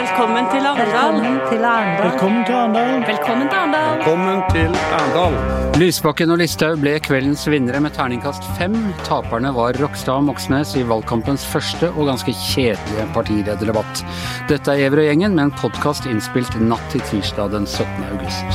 Velkommen 0.00 0.46
til 0.48 0.64
Arendal. 0.64 1.16
Velkommen 1.20 1.40
til 1.50 1.64
Arendal. 1.68 2.04
Velkommen 2.06 2.44
til 2.46 2.54
Arendal. 2.54 3.02
Velkommen 3.08 3.48
til 3.48 3.56
Arendal. 3.56 3.96
Velkommen 3.98 4.38
til 4.54 4.76
Arendal. 4.96 5.34
Lysbakken 5.82 6.32
og 6.32 6.38
Listhaug 6.40 6.80
ble 6.80 6.94
kveldens 7.04 7.44
vinnere 7.52 7.82
med 7.84 7.92
terningkast 7.92 8.48
fem. 8.56 8.72
Taperne 9.04 9.52
var 9.52 9.76
Rokstad 9.82 10.14
og 10.14 10.30
Moxnes 10.30 10.72
i 10.80 10.84
valgkampens 10.88 11.44
første 11.44 11.90
og 11.90 12.08
ganske 12.08 12.32
kjedelige 12.32 13.04
partilederdebatt. 13.12 14.00
Dette 14.48 14.72
er 14.72 14.80
Gjever 14.86 15.02
og 15.02 15.08
gjengen 15.10 15.36
med 15.36 15.44
en 15.50 15.52
podkast 15.60 16.08
innspilt 16.08 16.56
natt 16.64 16.88
til 16.94 17.04
tirsdag 17.10 17.52
den 17.52 17.68
17. 17.68 18.00
august. 18.14 18.48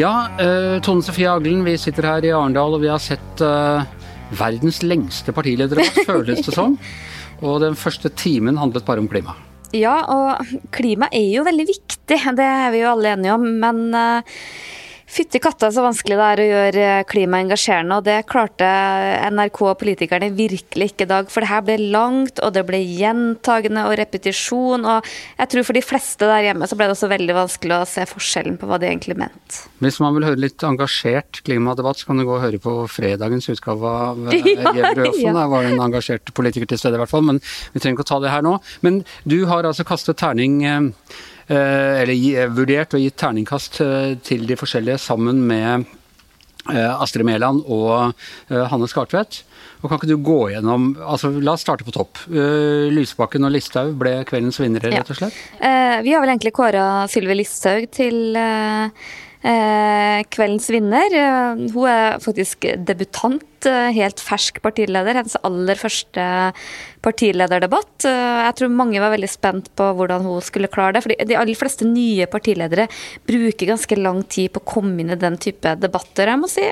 Ja, 0.00 0.14
uh, 0.40 0.80
Tone 0.80 1.04
Sofie 1.04 1.28
Aglen, 1.28 1.68
vi 1.68 1.76
sitter 1.76 2.08
her 2.14 2.24
i 2.24 2.32
Arendal 2.32 2.80
og 2.80 2.80
vi 2.80 2.88
har 2.88 3.02
sett 3.04 3.44
uh, 3.44 3.84
verdens 4.32 4.80
lengste 4.80 5.36
partilederdebatt, 5.36 6.00
føles 6.08 6.48
det 6.48 6.56
som. 6.56 6.80
Og 7.42 7.60
den 7.64 7.76
første 7.76 8.12
timen 8.16 8.56
handlet 8.60 8.86
bare 8.86 9.02
om 9.02 9.10
klima. 9.10 9.36
Ja, 9.76 9.98
og 10.08 10.70
klima 10.72 11.08
er 11.12 11.26
jo 11.34 11.44
veldig 11.46 11.66
viktig, 11.68 12.20
det 12.38 12.46
er 12.46 12.70
vi 12.72 12.80
jo 12.84 12.92
alle 12.92 13.12
enige 13.16 13.34
om. 13.34 13.46
Men 13.60 13.82
uh, 13.92 14.40
fytti 15.06 15.38
katta 15.42 15.68
så 15.72 15.84
vanskelig 15.84 16.16
det 16.18 16.26
er 16.26 16.40
å 16.42 16.46
gjøre 16.46 16.86
klima 17.10 17.38
engasjerende, 17.44 17.98
og 17.98 18.06
det 18.06 18.16
klarte 18.30 18.66
NRK 19.30 19.60
og 19.68 19.78
politikerne 19.80 20.32
virkelig 20.34 20.90
ikke 20.90 21.06
i 21.06 21.10
dag. 21.10 21.30
For 21.32 21.44
det 21.44 21.50
her 21.50 21.62
ble 21.66 21.76
langt, 21.94 22.40
og 22.42 22.54
det 22.56 22.64
ble 22.68 22.80
gjentagende 22.82 23.86
og 23.86 23.96
repetisjon. 24.00 24.86
Og 24.86 25.10
jeg 25.38 25.52
tror 25.52 25.66
for 25.68 25.78
de 25.78 25.84
fleste 25.84 26.28
der 26.28 26.48
hjemme 26.48 26.68
så 26.68 26.78
ble 26.78 26.88
det 26.88 26.96
også 26.96 27.10
veldig 27.12 27.36
vanskelig 27.38 27.78
å 27.78 27.88
se 27.88 28.06
forskjellen 28.10 28.58
på 28.60 28.70
hva 28.70 28.80
de 28.82 28.90
egentlig 28.90 29.18
mente. 29.20 29.62
Hvis 29.84 30.00
man 30.02 30.16
vil 30.16 30.26
høre 30.28 30.42
litt 30.42 30.66
engasjert 30.66 31.42
klimadebatt, 31.46 32.02
så 32.02 32.10
kan 32.10 32.20
du 32.20 32.26
gå 32.26 32.36
og 32.36 32.42
høre 32.44 32.60
på 32.62 32.76
fredagens 32.90 33.48
utgave 33.52 33.94
av 34.10 34.26
Gjever 34.34 35.06
ja. 35.22 35.36
Der 35.36 35.52
var 35.52 35.62
det 35.62 35.74
en 35.74 35.86
engasjert 35.86 36.34
politiker 36.36 36.68
til 36.70 36.80
stede 36.80 36.98
i 36.98 37.02
hvert 37.02 37.12
fall, 37.12 37.24
men 37.26 37.40
vi 37.72 37.80
trenger 37.80 37.98
ikke 37.98 38.08
å 38.08 38.12
ta 38.14 38.20
det 38.24 38.34
her 38.34 38.44
nå. 38.46 38.58
Men 38.86 39.02
du 39.28 39.42
har 39.50 39.68
altså 39.68 39.86
kastet 39.86 40.18
terning 40.20 40.62
eh, 40.66 40.92
eller 41.54 42.14
eh, 42.14 42.48
vurdert 42.50 42.96
og 42.96 43.02
gitt 43.02 43.18
terningkast 43.20 43.80
eh, 43.84 44.14
til 44.26 44.46
de 44.48 44.56
forskjellige 44.58 44.98
sammen 45.02 45.44
med 45.46 45.86
eh, 46.72 47.02
Astrid 47.02 47.26
Mæland 47.28 47.62
og 47.66 48.14
eh, 48.50 48.64
Hanne 48.70 48.88
Skartvedt. 48.90 49.42
Og 49.82 49.90
kan 49.90 50.00
ikke 50.00 50.08
du 50.10 50.16
gå 50.24 50.38
gjennom 50.54 50.88
altså 51.04 51.30
La 51.36 51.54
oss 51.54 51.62
starte 51.62 51.86
på 51.86 51.94
topp. 51.94 52.18
Eh, 52.30 52.88
Lysbakken 52.94 53.46
og 53.46 53.54
Listhaug 53.54 53.94
ble 54.00 54.18
kveldens 54.28 54.58
vinnere, 54.62 54.90
rett 54.94 55.12
og 55.12 55.20
slett? 55.20 55.38
Ja. 55.60 56.02
vi 56.02 56.12
har 56.14 56.24
vel 56.24 56.32
egentlig 56.34 56.56
kåra 56.56 57.06
Sylvi 57.12 57.38
Listhaug 57.38 57.86
til 57.94 58.36
eh, 58.40 58.88
eh, 58.88 59.24
kveldens 59.46 60.68
vinner. 60.72 61.12
Eh, 61.14 61.66
hun 61.72 61.88
er 61.90 62.18
faktisk 62.22 62.66
debutant, 62.86 63.66
eh, 63.66 63.92
helt 63.94 64.20
fersk 64.22 64.60
partileder. 64.62 65.14
Hennes 65.14 65.36
aller 65.44 65.78
første 65.78 66.52
partilederdebatt. 67.02 68.04
Eh, 68.04 68.44
jeg 68.46 68.56
tror 68.56 68.74
mange 68.74 69.00
var 69.00 69.14
veldig 69.14 69.30
spent 69.30 69.70
på 69.76 69.90
hvordan 69.94 70.22
hun 70.22 70.40
skulle 70.40 70.68
klare 70.68 70.94
det. 70.94 71.02
For 71.04 71.14
de 71.14 71.36
aller 71.36 71.54
fleste 71.54 71.86
nye 71.86 72.26
partiledere 72.26 72.88
bruker 73.26 73.66
ganske 73.66 73.96
lang 73.96 74.24
tid 74.24 74.52
på 74.52 74.60
å 74.60 74.72
komme 74.74 75.00
inn 75.00 75.10
i 75.10 75.20
den 75.20 75.36
type 75.36 75.76
debatter. 75.78 76.26
Jeg 76.26 76.38
må 76.42 76.48
si, 76.50 76.66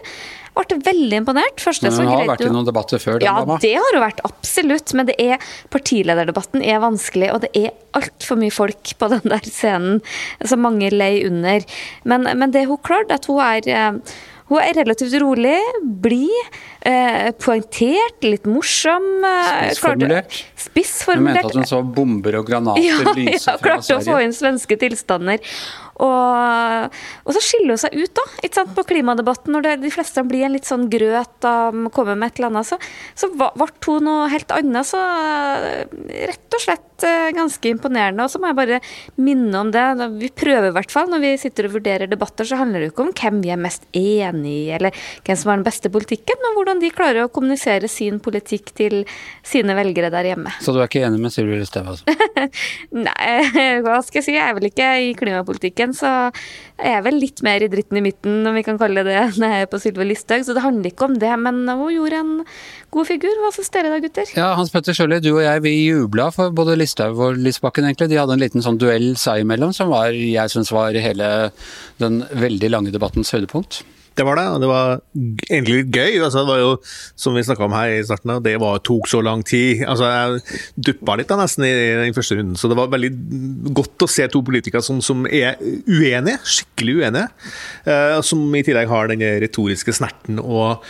ble 0.54 0.76
veldig 0.86 1.16
imponert. 1.22 1.56
Første 1.62 1.88
Men 1.90 1.96
hun 1.98 2.10
har 2.14 2.26
vært 2.30 2.44
i 2.46 2.50
noen 2.52 2.68
debatter 2.68 2.98
før, 3.02 3.18
den 3.18 3.26
ja, 3.26 3.34
dama. 3.42 3.56
det 3.62 3.72
har 3.74 3.96
hun 3.96 4.04
vært, 4.04 4.20
absolutt. 4.28 4.94
Men 4.94 5.06
det 5.10 5.16
er, 5.18 5.38
partilederdebatten 5.74 6.62
er 6.62 6.78
vanskelig, 6.84 7.32
og 7.34 7.40
det 7.46 7.50
er 7.58 7.72
altfor 7.98 8.38
mye 8.38 8.54
folk 8.54 8.94
på 9.00 9.08
den 9.14 9.24
der 9.34 9.42
scenen 9.48 9.98
som 10.46 10.62
mange 10.64 10.90
lei 10.94 11.24
under. 11.26 11.64
Men, 12.04 12.28
men 12.38 12.54
det 12.54 12.66
hun 12.70 12.78
klarte, 12.86 13.18
at 13.18 13.26
hun 13.30 13.42
er 13.42 13.68
eh, 13.68 14.14
hun 14.50 14.60
er 14.60 14.74
relativt 14.76 15.14
rolig, 15.22 15.56
blid, 16.04 16.48
eh, 16.84 17.30
poengtert, 17.40 18.18
litt 18.28 18.44
morsom. 18.44 19.06
eh, 19.24 19.70
Spissformulert. 19.72 20.28
klarte- 20.28 20.44
Hun 20.44 20.64
Spissformulert. 20.66 21.34
mente 21.40 21.46
at 21.48 21.54
hun 21.54 21.64
så 21.70 21.78
bomber 21.96 22.36
og 22.42 22.46
granater 22.50 22.84
Ja, 22.84 23.14
lyse 23.16 23.48
ja, 23.50 23.56
fra 23.56 23.70
klarte 23.70 23.96
å 23.96 24.02
få 24.02 24.04
Sverige. 24.04 24.26
inn 24.28 24.36
svenske 24.36 24.76
tilstander. 24.84 25.40
Og, 26.02 26.96
og 27.24 27.36
så 27.36 27.42
skiller 27.44 27.74
hun 27.74 27.82
seg 27.84 27.94
ut 27.94 28.14
da, 28.18 28.24
ikke 28.42 28.58
sant, 28.58 28.72
på 28.76 28.86
klimadebatten. 28.88 29.54
Når 29.54 29.66
det, 29.66 29.74
de 29.84 29.92
fleste 29.94 30.24
blir 30.26 30.46
en 30.46 30.54
litt 30.56 30.68
sånn 30.68 30.88
grøt 30.90 31.46
av 31.46 31.76
å 31.76 31.92
komme 31.94 32.16
med 32.18 32.32
et 32.32 32.40
eller 32.40 32.50
annet, 32.50 32.68
så, 32.68 32.78
så 33.18 33.30
ble 33.34 33.68
hun 33.86 34.08
noe 34.08 34.30
helt 34.32 34.54
annet. 34.54 34.88
Så 34.88 34.98
eh, 34.98 35.84
rett 36.30 36.58
og 36.58 36.64
slett 36.64 37.06
eh, 37.06 37.30
ganske 37.36 37.70
imponerende. 37.70 38.26
Og 38.26 38.32
så 38.32 38.40
må 38.42 38.50
jeg 38.50 38.58
bare 38.58 38.80
minne 39.20 39.60
om 39.60 39.70
det. 39.74 39.86
Vi 40.18 40.32
prøver 40.34 40.70
i 40.70 40.76
hvert 40.76 40.94
fall, 40.94 41.10
når 41.12 41.24
vi 41.24 41.34
sitter 41.40 41.68
og 41.68 41.76
vurderer 41.78 42.10
debatter, 42.10 42.48
så 42.48 42.58
handler 42.60 42.82
det 42.82 42.90
jo 42.90 42.94
ikke 42.94 43.06
om 43.06 43.14
hvem 43.14 43.40
vi 43.44 43.52
er 43.54 43.60
mest 43.60 43.86
enig 43.94 44.54
i, 44.64 44.72
eller 44.76 45.04
hvem 45.26 45.38
som 45.38 45.52
har 45.52 45.60
den 45.60 45.66
beste 45.66 45.90
politikken, 45.92 46.40
men 46.42 46.56
hvordan 46.58 46.82
de 46.82 46.92
klarer 46.94 47.26
å 47.26 47.32
kommunisere 47.32 47.88
sin 47.90 48.20
politikk 48.24 48.72
til 48.76 49.02
sine 49.46 49.76
velgere 49.76 50.10
der 50.14 50.32
hjemme. 50.32 50.52
Så 50.64 50.74
du 50.74 50.80
er 50.80 50.88
ikke 50.88 51.04
enig 51.06 51.20
med 51.22 51.34
Sylvi 51.34 51.58
Listhaug, 51.60 51.92
altså? 51.94 52.14
Nei, 53.06 53.78
hva 53.84 54.00
skal 54.04 54.20
jeg 54.20 54.26
si. 54.26 54.36
Jeg 54.36 54.44
er 54.48 54.56
vel 54.56 54.68
ikke 54.70 54.90
i 55.04 55.12
klimapolitikken, 55.18 55.83
så 55.92 56.30
er 56.80 56.96
jeg 56.96 57.04
vel 57.04 57.18
litt 57.20 57.42
mer 57.44 57.64
i 57.64 57.68
dritten 57.70 58.00
i 58.00 58.04
midten, 58.04 58.40
om 58.48 58.56
vi 58.56 58.64
kan 58.66 58.78
kalle 58.80 59.04
det 59.04 59.14
det, 59.14 59.24
når 59.40 59.52
jeg 59.52 59.64
er 59.64 59.70
på 59.70 59.80
Sylve 59.82 60.06
Listhaug. 60.08 60.44
Så 60.46 60.56
det 60.56 60.64
handler 60.64 60.90
ikke 60.90 61.08
om 61.08 61.16
det, 61.20 61.32
men 61.44 61.62
hun 61.68 61.92
gjorde 61.92 62.20
en 62.22 62.32
god 62.94 63.08
figur. 63.10 63.34
Hva 63.42 63.52
syns 63.54 63.72
dere 63.74 63.92
da, 63.92 64.00
gutter? 64.02 64.30
Ja, 64.38 64.52
Hans 64.58 64.72
Petter 64.74 64.96
Sjøli, 64.96 65.20
du 65.24 65.32
og 65.36 65.42
jeg 65.44 65.64
vi 65.64 65.74
jubla 65.84 66.30
for 66.34 66.54
både 66.54 66.78
Listhaug 66.80 67.20
og 67.28 67.40
Lysbakken, 67.40 67.88
egentlig. 67.88 68.10
De 68.12 68.20
hadde 68.20 68.36
en 68.36 68.44
liten 68.44 68.64
sånn 68.64 68.80
duell 68.80 69.12
seg 69.20 69.44
imellom 69.44 69.74
som 69.76 69.92
var, 69.92 70.14
jeg 70.14 70.52
syns 70.52 70.72
var 70.74 70.96
hele 70.96 71.30
den 72.02 72.22
veldig 72.32 72.72
lange 72.72 72.94
debattens 72.94 73.34
høydepunkt. 73.34 73.82
Det 74.14 74.24
var 74.26 74.38
det, 74.38 74.44
og 74.54 74.62
det 74.62 74.68
var 74.70 75.00
egentlig 75.48 75.80
litt 75.80 75.96
gøy. 75.96 76.20
Altså, 76.22 76.44
det 76.44 76.50
var 76.52 76.60
jo, 76.60 76.70
som 77.18 77.34
vi 77.34 77.42
snakka 77.46 77.66
om 77.66 77.74
her 77.74 77.96
i 77.96 78.02
starten, 78.06 78.34
det 78.44 78.54
var, 78.62 78.78
tok 78.86 79.08
så 79.10 79.22
lang 79.24 79.42
tid. 79.46 79.82
Altså, 79.90 80.10
jeg 80.10 80.60
duppa 80.90 81.16
litt 81.18 81.30
da, 81.30 81.38
nesten 81.40 81.66
i 81.66 81.72
den 82.04 82.16
første 82.16 82.38
runden, 82.38 82.58
så 82.60 82.70
det 82.70 82.78
var 82.78 82.92
veldig 82.94 83.10
godt 83.74 84.06
å 84.06 84.10
se 84.10 84.28
to 84.30 84.44
politikere 84.46 84.84
som, 84.86 85.00
som 85.04 85.26
er 85.26 85.58
uenige, 85.60 86.38
skikkelig 86.46 86.96
uenige. 87.02 87.26
Uh, 87.88 88.20
som 88.24 88.42
i 88.54 88.62
tillegg 88.66 88.90
har 88.90 89.10
den 89.10 89.24
retoriske 89.42 89.94
snerten 89.94 90.38
og 90.40 90.84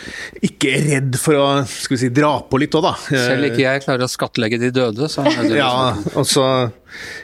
ikke 0.45 0.75
er 0.75 0.87
redd 0.89 1.17
for 1.19 1.39
å 1.39 1.47
skal 1.67 1.95
vi 1.95 2.01
si, 2.05 2.13
dra 2.13 2.37
på 2.45 2.59
litt 2.61 2.75
òg, 2.77 2.85
da. 2.85 2.93
Selv 3.09 3.49
ikke 3.49 3.65
jeg 3.65 3.85
klarer 3.85 4.05
å 4.05 4.11
skattlegge 4.11 4.61
de 4.61 4.71
døde, 4.75 5.09
så 5.11 5.25
er 5.25 5.41
det 5.41 5.59
Ja, 5.63 5.95
og 6.13 6.27
så 6.29 6.45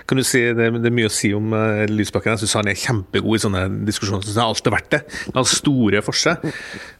kan 0.09 0.19
du 0.19 0.25
si 0.27 0.43
det, 0.57 0.69
det 0.81 0.91
er 0.91 0.95
mye 0.95 1.09
å 1.09 1.13
si 1.13 1.33
om 1.37 1.53
uh, 1.55 1.83
Lysbakken. 1.89 2.35
Jeg 2.35 2.45
syns 2.45 2.57
han 2.59 2.71
er 2.71 2.79
kjempegod 2.79 3.37
i 3.37 3.43
sånne 3.45 3.65
diskusjoner. 3.87 4.25
Synes 4.25 4.37
jeg 4.37 4.43
har 4.43 4.53
alltid 4.53 4.75
vært 4.75 4.91
det. 4.95 5.01
Han 5.31 5.41
har 5.41 5.51
store 5.51 6.03
for 6.05 6.17
seg. 6.17 6.49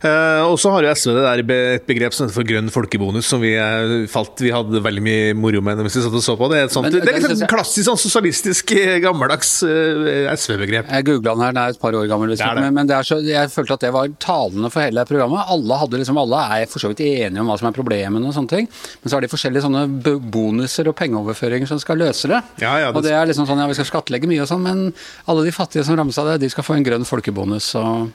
Uh, 0.02 0.48
og 0.48 0.58
så 0.62 0.74
har 0.74 0.86
jo 0.86 0.96
SV 0.96 1.16
det 1.18 1.26
der 1.28 1.46
et 1.78 1.88
begrep 1.88 2.16
som 2.16 2.26
heter 2.26 2.36
for 2.36 2.48
grønn 2.48 2.72
folkebonus, 2.72 3.28
som 3.28 3.42
vi, 3.44 3.54
eh, 3.56 4.08
falt, 4.12 4.40
vi 4.42 4.52
hadde 4.54 4.82
veldig 4.84 5.04
mye 5.04 5.34
moro 5.38 5.62
med 5.64 5.82
mens 5.82 5.96
vi 5.98 6.04
satt 6.04 6.16
og 6.18 6.24
så 6.24 6.36
på. 6.40 6.50
Det 6.52 6.60
er, 6.60 6.68
sånt, 6.74 6.88
Men 6.88 6.96
det, 6.96 7.02
det 7.06 7.14
er 7.14 7.20
litt 7.20 7.42
sånn 7.42 7.52
klassisk 7.52 7.88
sånn 7.90 8.00
sosialistisk, 8.00 8.74
eh, 8.78 8.98
gammeldags 9.04 9.52
eh, 9.68 10.30
SV-begrep. 10.34 10.92
Jeg 10.92 11.08
googla 11.08 11.36
den 11.36 11.46
her, 11.46 11.56
den 11.56 11.62
er 11.64 11.76
et 11.76 11.82
par 11.82 11.98
år 11.98 12.08
gammel, 12.12 12.34
Det 12.34 12.46
er 12.46 12.60
det. 12.60 12.72
men, 12.74 12.92
er 12.92 13.08
så, 13.08 13.20
jeg 13.26 13.52
følte 13.54 13.78
at 13.78 13.86
det 13.86 13.94
var 13.96 14.12
talende 14.22 14.72
for 14.74 14.86
hele 14.86 15.06
programmet. 15.10 15.52
Alle, 15.56 15.80
hadde 15.84 16.02
liksom, 16.02 16.20
alle 16.22 16.44
er 16.58 16.70
for 16.72 16.84
så 16.84 16.92
vidt 16.92 17.04
enige 17.08 17.44
om 17.44 17.52
hva 17.52 17.60
som 17.62 17.72
er 17.72 17.78
problemene 17.78 18.30
og 18.30 18.36
sånne 18.38 18.56
ting, 18.56 18.70
men 19.02 19.12
så 19.12 19.18
har 19.18 19.26
de 19.26 19.32
forskjellige 19.32 19.66
sånne 19.68 19.86
bonuser 20.32 20.90
og 20.92 20.98
pengeoverføringer 21.00 21.70
som 21.70 21.82
skal 21.82 22.02
løse 22.02 22.32
det. 22.32 22.42
Ja, 22.62 22.76
ja, 22.78 22.92
det- 22.92 22.96
og 22.98 23.04
det 23.04 23.12
er 23.12 23.26
liksom 23.26 23.48
sånn, 23.50 23.58
ja 23.58 23.68
vi 23.68 23.74
skal 23.74 23.86
skattlegge 23.90 24.28
mye 24.30 24.42
og 24.44 24.48
sånn, 24.48 24.62
men 24.62 24.94
alle 25.28 25.44
de 25.44 25.52
fattige 25.52 25.84
som 25.84 25.96
rammes 25.98 26.18
av 26.22 26.28
det, 26.28 26.40
de 26.42 26.50
skal 26.50 26.64
få 26.64 26.76
en 26.78 26.84
grønn 26.86 27.06
folkebonus, 27.08 27.74
og 27.76 28.12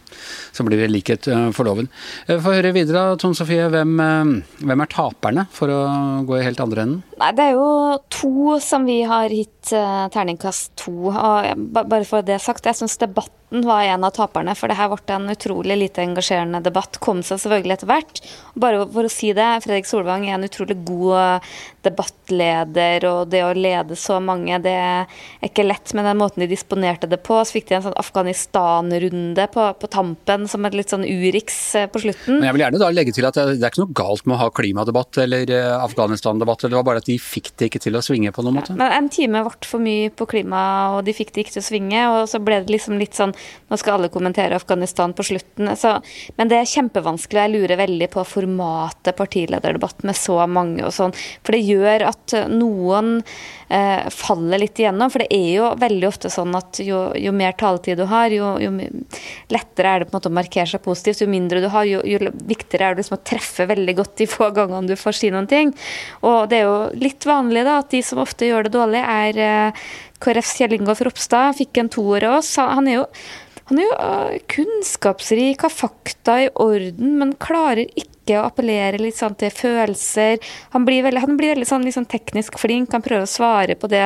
så 0.54 0.64
blir 0.64 0.78
det 0.78 0.90
likhet 0.92 1.26
eh, 1.28 1.50
for 1.52 1.64
loven. 1.64 1.88
Eh, 2.28 2.38
Få 2.38 2.54
høre 2.54 2.72
videre, 2.72 3.16
Tone 3.18 3.34
Sofie, 3.34 3.66
hvem, 3.68 3.98
eh, 4.00 4.42
hvem 4.64 4.82
er 4.82 4.86
taperne, 4.86 5.46
for 5.50 5.68
å 5.68 6.24
gå 6.26 6.38
i 6.40 6.44
helt 6.46 6.60
andre 6.60 6.82
enden? 6.86 7.02
Nei, 7.18 7.32
det 7.32 7.40
er 7.48 7.52
jo 7.58 7.98
to 8.10 8.60
som 8.60 8.84
vi 8.86 9.02
har 9.02 9.28
gitt 9.28 9.50
eh, 9.74 10.06
terningkast 10.14 10.74
to. 10.78 11.10
Og 11.10 11.66
bare 11.72 12.04
for 12.06 12.26
det 12.26 12.40
sagt, 12.44 12.66
jeg 12.66 12.78
syns 12.78 12.98
debatten 13.00 13.64
var 13.66 13.84
en 13.86 14.04
av 14.04 14.10
taperne. 14.16 14.54
For 14.58 14.70
det 14.70 14.76
her 14.78 14.90
ble 14.90 15.14
en 15.14 15.30
utrolig 15.32 15.76
lite 15.78 16.02
engasjerende 16.02 16.60
debatt. 16.64 16.98
Kom 17.02 17.22
seg 17.26 17.40
selvfølgelig 17.42 17.76
etter 17.76 17.90
hvert. 17.90 18.20
Bare 18.58 18.84
for 18.92 19.06
å 19.06 19.12
si 19.12 19.32
det, 19.36 19.46
Fredrik 19.64 19.88
Solvang 19.88 20.26
er 20.28 20.36
en 20.36 20.46
utrolig 20.48 20.78
god 20.86 21.16
eh, 21.20 21.54
debattleder, 21.86 23.06
og 23.06 23.30
det 23.30 23.44
å 23.46 23.52
lede 23.54 23.98
så 23.98 24.18
mange, 24.18 24.58
det 24.64 24.74
er 24.74 25.06
ikke 25.46 25.66
lett 25.66 25.92
med 25.94 26.08
den 26.08 26.18
måten 26.18 26.42
de 26.42 26.50
disponerte 26.50 27.06
det 27.10 27.20
på. 27.26 27.38
Så 27.46 27.58
fikk 27.58 27.70
de 27.70 27.78
en 27.78 27.86
sånn 27.86 27.98
Afghanistan-runde 28.00 29.48
på, 29.54 29.68
på 29.80 29.92
tampen 29.92 30.48
som 30.50 30.66
et 30.66 30.76
litt 30.76 30.94
sånn 30.94 31.06
Urix 31.06 31.60
eh, 31.78 31.88
på 31.90 32.02
slutten. 32.02 32.40
Men 32.40 32.50
jeg 32.50 32.58
vil 32.58 32.66
gjerne 32.66 32.82
da 32.82 32.92
legge 32.94 33.16
til 33.16 33.30
at 33.30 33.38
det 33.38 33.58
er 33.60 33.70
ikke 33.70 33.84
noe 33.84 33.98
galt 34.02 34.26
med 34.26 34.38
å 34.38 34.42
ha 34.44 34.50
klimadebatt 34.54 35.22
eller 35.22 35.54
Afghanistan-debatt, 35.80 36.66
det 36.66 36.78
var 36.78 36.86
bare 36.86 37.02
at 37.02 37.08
de 37.08 37.16
fikk 37.22 37.52
det 37.56 37.70
ikke 37.70 37.84
til 37.86 37.98
å 37.98 38.02
svinge 38.04 38.32
på 38.34 38.44
noen 38.44 38.60
måte. 38.60 38.74
Men 38.76 38.92
en 38.94 39.08
time 39.12 39.44
ble 39.46 39.55
for 39.64 39.80
mye 39.80 40.10
på 40.12 40.26
klima, 40.28 40.60
og 40.96 41.06
de 41.06 41.14
fikk 41.16 41.32
det 41.32 41.44
ikke 41.44 41.56
til 41.56 41.62
å 41.62 41.68
svinge. 41.70 42.04
Og 42.12 42.28
så 42.28 42.40
ble 42.42 42.60
det 42.60 42.74
liksom 42.74 43.00
litt 43.00 43.16
sånn 43.16 43.32
Nå 43.66 43.78
skal 43.80 43.96
alle 43.96 44.10
kommentere 44.12 44.54
Afghanistan 44.54 45.14
på 45.16 45.24
slutten. 45.26 45.72
Så, 45.78 45.96
men 46.36 46.50
det 46.50 46.60
er 46.60 46.68
kjempevanskelig. 46.70 47.40
Jeg 47.46 47.54
lurer 47.54 47.80
veldig 47.80 48.08
på 48.12 48.22
formatet 48.28 49.16
partilederdebatt 49.18 50.04
med 50.06 50.18
så 50.18 50.38
mange 50.46 50.84
og 50.86 50.94
sånn. 50.94 51.14
For 51.42 51.56
det 51.56 51.64
gjør 51.66 52.04
at 52.12 52.36
noen 52.52 53.16
eh, 53.68 54.06
faller 54.12 54.62
litt 54.62 54.78
igjennom. 54.78 55.10
For 55.10 55.24
det 55.24 55.28
er 55.34 55.50
jo 55.56 55.70
veldig 55.80 56.08
ofte 56.08 56.30
sånn 56.32 56.54
at 56.58 56.80
jo, 56.84 57.00
jo 57.18 57.32
mer 57.36 57.56
taletid 57.58 57.98
du 58.00 58.06
har, 58.10 58.30
jo, 58.34 58.54
jo, 58.62 58.72
lettere 59.52 59.92
er 59.92 60.02
det 60.02 60.08
på 60.08 60.14
en 60.14 60.18
måte 60.20 60.32
å 60.32 60.36
markere 60.36 60.68
seg 60.70 60.84
positivt. 60.84 61.22
Jo 61.24 61.30
mindre 61.30 61.62
du 61.64 61.68
har, 61.72 61.88
jo, 61.88 62.02
jo 62.06 62.20
viktigere 62.46 62.90
er 62.90 62.96
det 62.96 63.04
liksom 63.04 63.18
å 63.18 63.24
treffe 63.26 63.68
veldig 63.70 63.96
godt 63.98 64.16
de 64.20 64.30
få 64.30 64.50
gangene 64.56 64.92
du 64.92 64.96
får 64.98 65.20
si 65.20 65.32
noen 65.34 65.50
ting. 65.50 65.74
Og 66.26 66.46
det 66.50 66.60
er 66.60 66.68
jo 66.68 66.78
litt 66.98 67.26
vanlig 67.26 67.66
da, 67.66 67.80
at 67.82 67.92
de 67.94 68.02
som 68.06 68.22
ofte 68.22 68.48
gjør 68.48 68.68
det 68.68 68.76
dårlig, 68.76 69.02
er 69.02 69.42
KrFs 70.22 70.54
Kjell 70.58 70.76
Ingolf 70.78 71.02
Ropstad. 71.06 71.56
Fikk 71.58 71.82
en 71.82 71.92
toer 71.92 72.28
av 72.28 72.40
oss. 72.40 72.54
Han 72.60 72.88
er 72.90 73.00
jo 73.00 73.04
han 73.66 73.80
er 73.82 73.88
jo 73.88 73.94
uh, 73.98 74.34
kunnskapsrik, 74.46 75.64
har 75.66 75.72
fakta 75.74 76.36
i 76.44 76.50
orden, 76.62 77.16
men 77.18 77.32
klarer 77.42 77.88
ikke 77.98 78.38
å 78.38 78.44
appellere 78.46 79.00
litt 79.00 79.18
sånn 79.18 79.34
til 79.38 79.50
følelser. 79.50 80.38
Han 80.70 80.86
blir 80.86 81.02
veldig, 81.02 81.24
han 81.24 81.38
blir 81.38 81.56
veldig 81.56 81.66
sånn, 81.66 81.86
liksom 81.86 82.06
teknisk 82.06 82.60
flink, 82.62 82.94
han 82.94 83.02
prøver 83.02 83.26
å 83.26 83.30
svare 83.30 83.74
på 83.74 83.90
det 83.90 84.04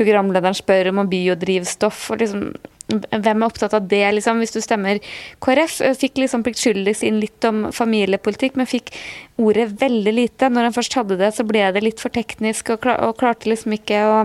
programlederen 0.00 0.56
spør 0.56 0.94
om, 0.94 1.02
om 1.04 1.12
biodrivstoff. 1.12 2.06
og 2.14 2.24
liksom 2.24 2.46
hvem 2.92 3.42
er 3.42 3.46
opptatt 3.46 3.74
av 3.76 3.84
det, 3.88 4.04
liksom, 4.16 4.40
hvis 4.42 4.52
du 4.56 4.60
stemmer 4.64 4.98
KrF? 5.44 5.78
Fikk 6.00 6.18
liksom 6.20 6.42
pliktskyldigst 6.44 7.04
inn 7.06 7.20
litt 7.22 7.44
om 7.48 7.66
familiepolitikk, 7.72 8.56
men 8.58 8.68
fikk 8.68 8.92
ordet 9.40 9.70
veldig 9.80 10.12
lite. 10.12 10.50
Når 10.52 10.68
han 10.68 10.76
først 10.76 10.96
hadde 10.98 11.20
det, 11.20 11.32
så 11.36 11.46
ble 11.48 11.68
det 11.72 11.84
litt 11.84 12.02
for 12.02 12.12
teknisk, 12.12 12.74
og 12.74 13.16
klarte 13.20 13.52
liksom 13.52 13.76
ikke 13.78 14.04
å 14.08 14.16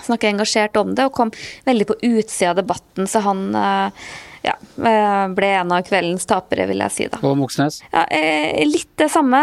snakke 0.00 0.30
engasjert 0.30 0.76
om 0.80 0.94
det, 0.96 1.06
og 1.08 1.16
kom 1.16 1.32
veldig 1.68 1.88
på 1.90 1.98
utsida 2.08 2.52
av 2.52 2.60
debatten, 2.62 3.08
så 3.10 3.24
han 3.26 3.48
eh, 3.58 4.06
ja, 4.42 4.56
eh, 4.58 5.28
ble 5.36 5.48
en 5.60 5.72
av 5.74 5.84
kveldens 5.86 6.26
tapere, 6.26 6.66
vil 6.70 6.82
jeg 6.82 6.94
si. 6.94 7.06
da. 7.12 7.20
Og 7.22 7.36
Moxnes? 7.38 7.80
Ja, 7.92 8.02
eh, 8.10 8.58
litt 8.66 8.90
det 8.98 9.08
samme. 9.12 9.38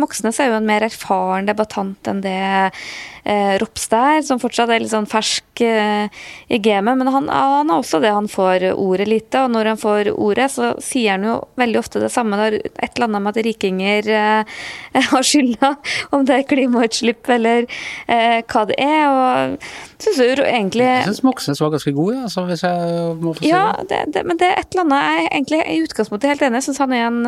Moxnes 0.00 0.40
er 0.40 0.48
jo 0.50 0.58
en 0.58 0.68
mer 0.68 0.86
erfaren 0.88 1.48
debattant 1.48 2.08
enn 2.08 2.24
det 2.24 2.40
Ropstad 3.28 4.14
er, 4.16 4.22
som 4.24 4.38
fortsatt 4.40 4.70
er 4.72 4.80
litt 4.80 4.88
sånn 4.88 5.04
fersk 5.04 5.60
i 5.60 6.58
gamet. 6.64 6.96
Men 6.96 7.10
han, 7.12 7.26
han 7.28 7.68
har 7.68 7.82
også 7.82 7.98
det 8.00 8.14
han 8.14 8.30
får 8.30 8.70
ordet 8.72 9.04
lite, 9.10 9.42
og 9.44 9.52
når 9.52 9.68
han 9.74 9.80
får 9.82 10.10
ordet, 10.14 10.46
så 10.54 10.70
sier 10.80 11.18
han 11.18 11.26
jo 11.28 11.34
veldig 11.60 11.82
ofte 11.82 12.00
det 12.00 12.08
samme. 12.14 12.38
Det 12.40 12.46
er 12.46 12.56
et 12.86 12.96
eller 12.96 13.10
annet 13.10 13.26
med 13.26 13.34
at 13.34 13.44
rikinger 13.44 14.08
har 15.10 15.28
skylda, 15.28 15.74
om 16.16 16.24
det 16.24 16.38
er 16.38 16.48
klimautslipp 16.48 17.28
eller 17.36 17.68
hva 18.08 18.64
det 18.72 18.80
er. 18.80 19.12
og 19.12 19.87
synes 20.02 20.38
du 20.38 20.42
egentlig 20.44 20.86
Jeg 20.86 21.06
syns 21.08 21.22
Moxnes 21.26 21.60
var 21.62 21.72
ganske 21.74 21.92
god, 21.96 22.10
ja, 22.14 22.22
altså, 22.28 22.44
hvis 22.46 22.62
jeg 22.62 23.16
må 23.18 23.32
få 23.34 23.42
si 23.42 23.50
ja, 23.50 23.64
det. 23.90 24.00
det. 24.14 24.24
Men 24.28 24.40
det 24.40 24.48
er 24.48 24.60
et 24.60 24.70
eller 24.72 24.84
annet 24.84 25.04
jeg 25.08 25.24
er 25.24 25.28
egentlig 25.32 25.60
i 25.64 25.78
utgangspunktet 25.88 26.32
helt 26.32 26.46
enig. 26.46 26.60
Jeg 26.60 26.68
syns 26.68 26.80
han 26.84 26.94
er 26.94 27.04
en 27.08 27.20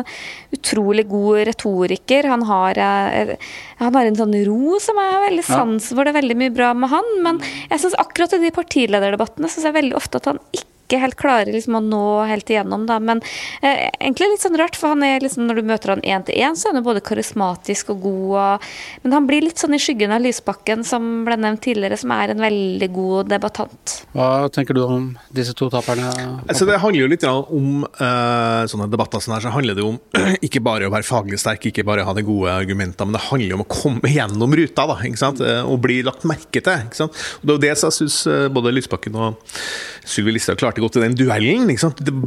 utrolig 0.55 1.05
god 1.11 1.43
retoriker. 1.51 2.29
Han 2.31 2.47
har, 2.47 2.79
eh, 2.79 3.35
han 3.83 3.99
har 3.99 4.09
en 4.09 4.19
sånn 4.21 4.35
ro 4.47 4.79
som 4.83 4.99
er 5.03 5.25
veldig 5.27 5.47
sans 5.47 5.91
for. 5.91 6.03
Det 6.07 6.15
er 6.15 6.21
veldig 6.21 6.39
mye 6.43 6.55
bra 6.55 6.73
med 6.77 6.93
han. 6.93 7.13
Men 7.25 7.41
jeg 7.43 7.83
syns 7.83 7.99
akkurat 8.01 8.37
i 8.37 8.43
de 8.45 8.55
partilederdebattene 8.55 9.51
synes 9.51 9.67
jeg 9.67 9.79
veldig 9.81 9.97
ofte 9.99 10.23
at 10.23 10.31
han 10.31 10.43
ikke 10.55 10.70
ikke 10.91 11.01
helt 11.05 11.19
klarer 11.19 11.51
liksom 11.53 11.77
å 11.79 11.83
nå 11.83 12.05
helt 12.27 12.49
igjennom, 12.51 12.83
da. 12.89 12.99
Men 12.99 13.21
eh, 13.63 13.87
egentlig 13.95 14.33
litt 14.33 14.43
sånn 14.43 14.57
rart, 14.59 14.75
for 14.79 14.93
han 14.93 15.05
er 15.07 15.23
liksom, 15.23 15.45
når 15.47 15.61
du 15.61 15.69
møter 15.71 15.93
han 15.95 16.03
én 16.03 16.25
til 16.27 16.39
én, 16.41 16.57
så 16.59 16.69
er 16.69 16.77
han 16.77 16.85
både 16.85 17.03
karismatisk 17.05 17.93
og 17.95 18.03
god, 18.03 18.19
og, 18.41 18.69
Men 19.05 19.15
han 19.15 19.27
blir 19.29 19.45
litt 19.45 19.61
sånn 19.61 19.75
i 19.77 19.81
skyggen 19.81 20.13
av 20.13 20.23
Lysbakken, 20.23 20.83
som 20.87 21.23
ble 21.27 21.37
nevnt 21.39 21.63
tidligere, 21.63 21.97
som 21.99 22.11
er 22.15 22.33
en 22.33 22.43
veldig 22.43 22.89
god 22.93 23.31
debattant. 23.31 23.95
Hva 24.15 24.49
tenker 24.53 24.75
du 24.77 24.83
om 24.83 25.07
disse 25.33 25.55
to 25.57 25.69
taperne? 25.71 26.09
Altså, 26.47 26.67
det 26.67 26.81
handler 26.81 27.05
jo 27.05 27.11
litt 27.11 27.25
om 27.29 27.85
uh, 27.85 28.63
sånne 28.69 28.89
debatter 28.91 29.23
sånn 29.23 29.37
her, 29.37 29.45
så 29.45 29.53
handler 29.55 29.77
det 29.77 29.85
om 29.85 29.99
ikke 30.47 30.63
bare 30.65 30.89
å 30.89 30.93
være 30.93 31.07
faglig 31.07 31.39
sterk, 31.41 31.69
ikke 31.69 31.85
bare 31.87 32.05
ha 32.07 32.15
de 32.17 32.25
gode 32.27 32.51
argumentene, 32.51 33.09
men 33.09 33.17
det 33.17 33.25
handler 33.29 33.57
om 33.57 33.65
å 33.65 33.69
komme 33.71 34.11
gjennom 34.11 34.57
ruta, 34.57 34.87
da, 34.91 34.99
ikke 35.07 35.21
sant? 35.21 35.43
Eh, 35.45 35.61
og 35.63 35.79
bli 35.83 36.01
lagt 36.05 36.27
merke 36.27 36.59
til. 36.59 36.85
ikke 36.87 36.99
sant? 37.03 37.23
Og 37.41 37.47
Det 37.47 37.53
er 37.53 37.57
jo 37.57 37.63
det 37.63 37.71
jeg 37.71 37.97
syns 38.01 38.19
både 38.51 38.73
Lysbakken 38.75 39.17
og 39.21 39.55
Sylvi 40.07 40.33
Listhaug 40.35 40.59
klarte 40.59 40.80
godt 40.81 40.97
i 40.99 41.03
den 41.03 41.15
duellen. 41.17 41.69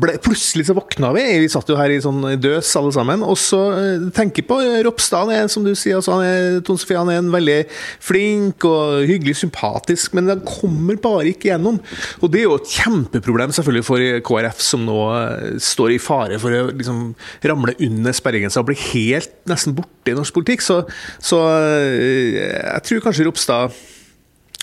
Ble, 0.01 0.17
plutselig 0.23 0.69
så 0.69 0.77
våkna 0.77 1.12
vi. 1.17 1.25
Vi 1.43 1.51
satt 1.53 1.69
jo 1.71 1.79
her 1.79 1.93
i 1.93 2.01
sånn 2.03 2.23
døs 2.43 2.71
alle 2.79 2.93
sammen. 2.95 3.25
Og 3.27 3.39
så 3.41 3.61
uh, 3.75 4.09
tenker 4.15 4.47
på 4.49 4.59
uh, 4.62 4.81
Ropstad, 4.87 5.27
han 5.27 5.45
er, 5.45 5.51
som 5.53 5.67
du 5.67 5.73
sier, 5.73 5.99
altså, 5.99 6.17
han 6.17 6.27
er, 6.27 6.59
Ton 6.67 6.81
Sofie, 6.81 6.99
han 6.99 7.12
er 7.12 7.21
en 7.23 7.33
veldig 7.35 7.59
flink 8.03 8.67
og 8.69 9.05
hyggelig, 9.09 9.37
sympatisk, 9.43 10.15
men 10.17 10.31
han 10.33 10.45
kommer 10.47 10.99
bare 11.03 11.33
ikke 11.33 11.51
gjennom. 11.51 11.81
Og 12.23 12.33
det 12.33 12.43
er 12.43 12.49
jo 12.49 12.59
et 12.59 12.77
kjempeproblem 12.77 13.55
selvfølgelig 13.56 13.89
for 13.89 14.21
KrF, 14.29 14.62
som 14.65 14.87
nå 14.89 14.99
uh, 15.12 15.56
står 15.62 15.97
i 15.97 16.03
fare 16.03 16.41
for 16.43 16.55
å 16.55 16.69
liksom, 16.73 17.06
ramle 17.45 17.77
under 17.85 18.17
sperregrensa 18.17 18.62
og 18.62 18.71
bli 18.71 18.79
helt 18.93 19.35
nesten 19.51 19.77
borte 19.77 20.12
i 20.12 20.17
norsk 20.17 20.37
politikk. 20.37 20.65
Så, 20.65 20.83
så 21.23 21.41
jeg 21.45 22.87
tror 22.87 23.05
kanskje 23.05 23.29
Ropstad 23.29 23.75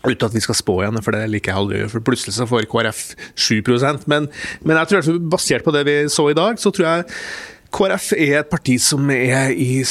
Uten 0.02 0.28
at 0.28 0.34
vi 0.34 0.42
skal 0.42 0.58
spå 0.58 0.80
igjen, 0.82 0.98
for 1.06 1.14
det 1.14 1.28
liker 1.30 1.52
jeg 1.52 1.62
aldri. 1.62 1.82
For 1.92 2.06
plutselig 2.06 2.34
så 2.34 2.48
får 2.50 2.66
KrF 2.72 3.02
7% 3.38 4.08
Men, 4.10 4.28
men 4.66 4.80
jeg 4.80 4.90
tror 4.90 5.20
basert 5.34 5.66
på 5.66 5.74
det 5.76 5.86
vi 5.86 5.98
så 6.10 6.30
i 6.32 6.38
dag, 6.38 6.58
så 6.62 6.74
tror 6.74 6.88
jeg 6.88 7.10
KrF 7.72 8.12
er 8.18 8.40
et 8.42 8.52
parti 8.52 8.76
som 8.82 9.10
er 9.14 9.54
i 9.56 9.84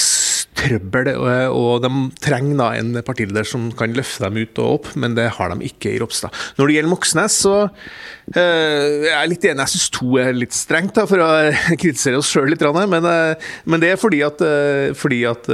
trøbbel, 0.61 1.11
og 1.51 1.85
de 1.85 1.91
trenger 2.23 2.59
da 2.61 2.69
en 2.79 2.95
partileder 3.07 3.47
som 3.49 3.69
kan 3.77 3.95
løfte 3.97 4.27
dem 4.27 4.41
ut 4.41 4.61
og 4.62 4.77
opp, 4.79 4.91
men 5.01 5.17
det 5.17 5.31
har 5.37 5.53
de 5.53 5.69
ikke 5.69 5.95
i 5.95 6.01
Ropstad. 6.03 6.35
Når 6.59 6.69
det 6.69 6.77
gjelder 6.77 6.93
Moxnes, 6.93 7.39
så 7.45 7.55
uh, 7.67 8.37
jeg 8.37 9.15
er 9.15 9.31
litt 9.31 9.47
enig. 9.49 9.65
Jeg 9.65 9.75
syns 9.75 9.93
to 9.95 10.19
er 10.21 10.37
litt 10.37 10.57
strengt, 10.57 10.95
da, 10.99 11.07
for 11.11 11.23
å 11.25 11.31
kritisere 11.81 12.21
oss 12.21 12.31
sjøl 12.31 12.51
litt. 12.53 12.65
Men, 12.65 13.07
uh, 13.07 13.51
men, 13.65 13.83
det 13.83 13.95
er 13.95 14.01
fordi 14.01 14.23
at, 14.27 14.45
uh, 14.45 14.93
fordi 14.99 15.23
at 15.31 15.49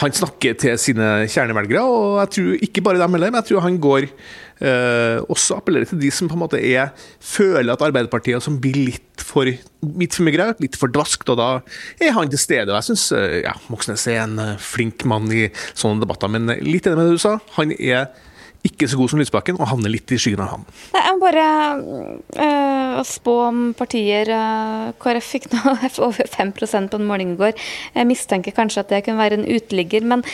han 0.00 0.16
snakker 0.16 0.56
til 0.60 0.80
sine 0.80 1.12
kjernevelgere, 1.30 1.84
og 1.84 2.18
jeg 2.24 2.34
tror 2.36 2.66
ikke 2.68 2.84
bare 2.86 3.02
dem 3.02 3.16
heller, 3.16 3.32
men 3.32 3.42
jeg 3.42 3.52
tror 3.52 3.66
han 3.66 3.80
går 3.82 4.10
også 4.56 5.58
appellerer 5.58 5.84
til 5.90 5.98
de 6.00 6.08
som 6.16 6.30
på 6.30 6.32
en 6.32 6.40
måte 6.40 6.56
er, 6.56 6.94
føler 7.20 7.74
at 7.74 7.82
Arbeiderpartiet 7.84 8.40
som 8.40 8.54
blir 8.56 8.78
litt 8.86 9.15
for 9.36 9.48
litt 10.00 10.16
for 10.16 10.26
litt 10.62 10.78
for 10.80 10.92
dvaskt, 10.92 11.28
og 11.32 11.40
da 11.40 11.48
er 12.02 12.14
han 12.16 12.32
til 12.32 12.40
stede. 12.40 12.70
og 12.72 12.78
Jeg 12.78 12.88
syns 12.90 13.08
uh, 13.12 13.40
ja, 13.44 13.54
Moxnes 13.72 14.06
er 14.10 14.22
en 14.24 14.38
uh, 14.40 14.54
flink 14.62 15.04
mann 15.08 15.28
i 15.32 15.46
sånne 15.74 16.02
debatter, 16.04 16.32
men 16.32 16.48
litt 16.64 16.88
enig 16.88 16.98
med 16.98 17.10
det 17.10 17.18
du 17.18 17.24
sa. 17.26 17.36
Han 17.58 17.74
er 17.76 18.08
ikke 18.66 18.88
så 18.90 18.98
god 18.98 19.12
som 19.12 19.20
Lysbakken, 19.20 19.58
og 19.60 19.70
havner 19.70 19.92
litt 19.92 20.12
i 20.12 20.18
skyggen 20.20 20.42
av 20.44 20.52
han. 20.54 20.66
Nei, 20.94 21.02
jeg 21.06 21.16
må 21.16 21.22
bare 21.22 21.46
uh, 22.38 23.00
spå 23.06 23.34
om 23.46 23.60
partier 23.78 24.30
uh, 24.32 24.90
KrF 25.02 25.30
fikk 25.36 25.48
nå 25.54 25.76
over 26.06 26.30
5% 26.32 26.92
på 26.92 27.00
en 27.00 27.08
måling 27.08 27.34
i 27.34 27.38
går. 27.40 27.54
Jeg 27.96 28.08
mistenker 28.08 28.56
kanskje 28.56 28.84
at 28.84 28.92
det 28.92 29.02
kunne 29.06 29.22
være 29.22 29.40
en 29.40 29.46
uteligger. 29.46 30.06
Men, 30.06 30.24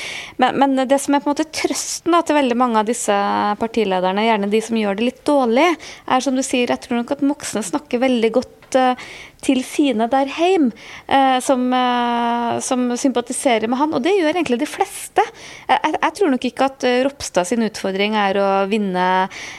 men, 0.43 0.59
men, 0.61 0.79
det 0.89 1.01
som 1.03 1.17
er 1.17 1.25
på 1.25 1.31
en 1.31 1.37
måte 1.37 1.51
trøsten 1.53 2.15
da, 2.15 2.23
til 2.27 2.39
veldig 2.39 2.59
mange 2.59 2.81
av 2.83 2.89
disse 2.89 3.19
partilederne, 3.61 4.27
gjerne 4.27 4.51
de 4.53 4.63
som 4.65 4.81
gjør 4.81 4.99
det 4.99 5.11
litt 5.11 5.23
dårlig, 5.29 5.69
er 6.07 6.25
som 6.25 6.39
du 6.39 6.45
sier, 6.47 6.73
jeg 6.73 6.87
tror 6.87 7.03
nok 7.03 7.15
at 7.17 7.27
Moxnes 7.27 7.73
snakker 7.73 8.03
veldig 8.03 8.33
godt 8.41 8.81
uh, 8.81 9.11
til 9.43 9.63
sine 9.67 10.07
der 10.11 10.31
hjemme, 10.31 10.71
eh, 11.09 11.39
som, 11.43 11.67
eh, 11.75 12.61
som, 12.61 12.85
sympatiserer 12.97 13.69
med 13.69 13.79
han. 13.79 13.95
Og 13.95 14.03
det 14.05 14.15
gjør 14.15 14.37
egentlig 14.37 14.61
de 14.63 14.69
fleste. 14.71 15.25
Jeg, 15.69 15.95
jeg 15.97 16.15
tror 16.19 16.33
nok 16.33 16.47
ikke 16.47 16.69
at 16.71 16.87
eh, 16.87 17.01
Ropstad 17.07 17.49
sin 17.49 17.65
utfordring 17.67 18.15
er 18.19 18.39
å 18.39 18.49
vinne 18.71 19.07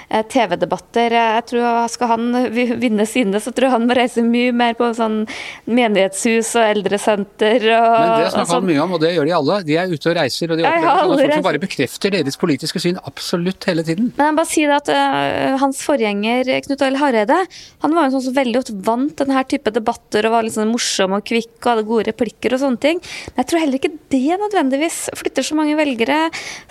TV-debatter. 0.10 1.18
Jeg 1.18 1.46
tror 1.50 1.88
Skal 1.92 2.12
han 2.14 2.28
vinne 2.54 3.06
sine, 3.10 3.40
så 3.44 3.52
tror 3.52 3.68
jeg 3.68 3.76
han 3.76 3.88
må 3.90 3.98
reise 3.98 4.24
mye 4.26 4.54
mer 4.56 4.78
på 4.78 4.90
sånn 4.96 5.24
menighetshus 5.66 6.54
og 6.60 6.70
eldresenter. 6.78 7.68
Og, 7.74 7.90
Men 7.98 8.14
det 8.24 8.32
snakker 8.32 8.40
han 8.40 8.52
sånn. 8.54 8.70
mye 8.70 8.84
om, 8.86 8.96
og 8.96 9.04
det 9.04 9.14
gjør 9.16 9.30
de 9.30 9.36
alle. 9.40 9.60
De 9.68 9.78
er 9.80 9.92
ute 9.92 10.12
og 10.12 10.18
reiser, 10.18 10.54
og 10.54 10.60
de 10.60 10.68
opplever 10.68 11.04
sånne 11.04 11.20
folk 11.24 11.36
som 11.38 11.48
bare 11.50 11.64
bekrefter 11.64 12.16
deres 12.16 12.40
politiske 12.40 12.84
syn 12.84 13.00
absolutt 13.04 13.68
hele 13.70 13.86
tiden. 13.88 14.12
Men 14.18 14.32
jeg 14.32 14.40
bare 14.40 14.52
sier 14.52 14.76
at 14.78 14.92
uh, 14.94 15.60
Hans 15.62 15.82
forgjenger 15.86 16.50
Knut 16.64 16.84
Arild 16.86 17.02
Hareide 17.02 17.40
han 17.84 17.96
var 17.96 18.08
jo 18.08 18.18
sånn 18.18 18.28
som 18.30 18.36
veldig 18.38 18.60
ofte 18.62 18.76
vant 18.86 19.16
denne 19.20 19.44
type 19.50 19.73
debatter 19.76 20.30
og 20.30 20.38
var 20.38 20.48
litt 20.48 20.56
sånn 20.56 20.72
morsom 20.72 21.18
og 21.18 21.26
kvikk 21.28 21.58
og 21.64 21.70
hadde 21.72 21.88
gode 21.90 22.08
replikker 22.12 22.56
og 22.56 22.64
sånne 22.64 22.82
ting. 22.84 23.02
Men 23.34 23.44
jeg 23.44 23.52
tror 23.52 23.64
heller 23.64 23.82
ikke 23.82 23.94
det 24.14 24.40
nødvendigvis 24.44 25.00
flytter 25.20 25.48
så 25.48 25.58
mange 25.58 25.78
velgere. 25.80 26.20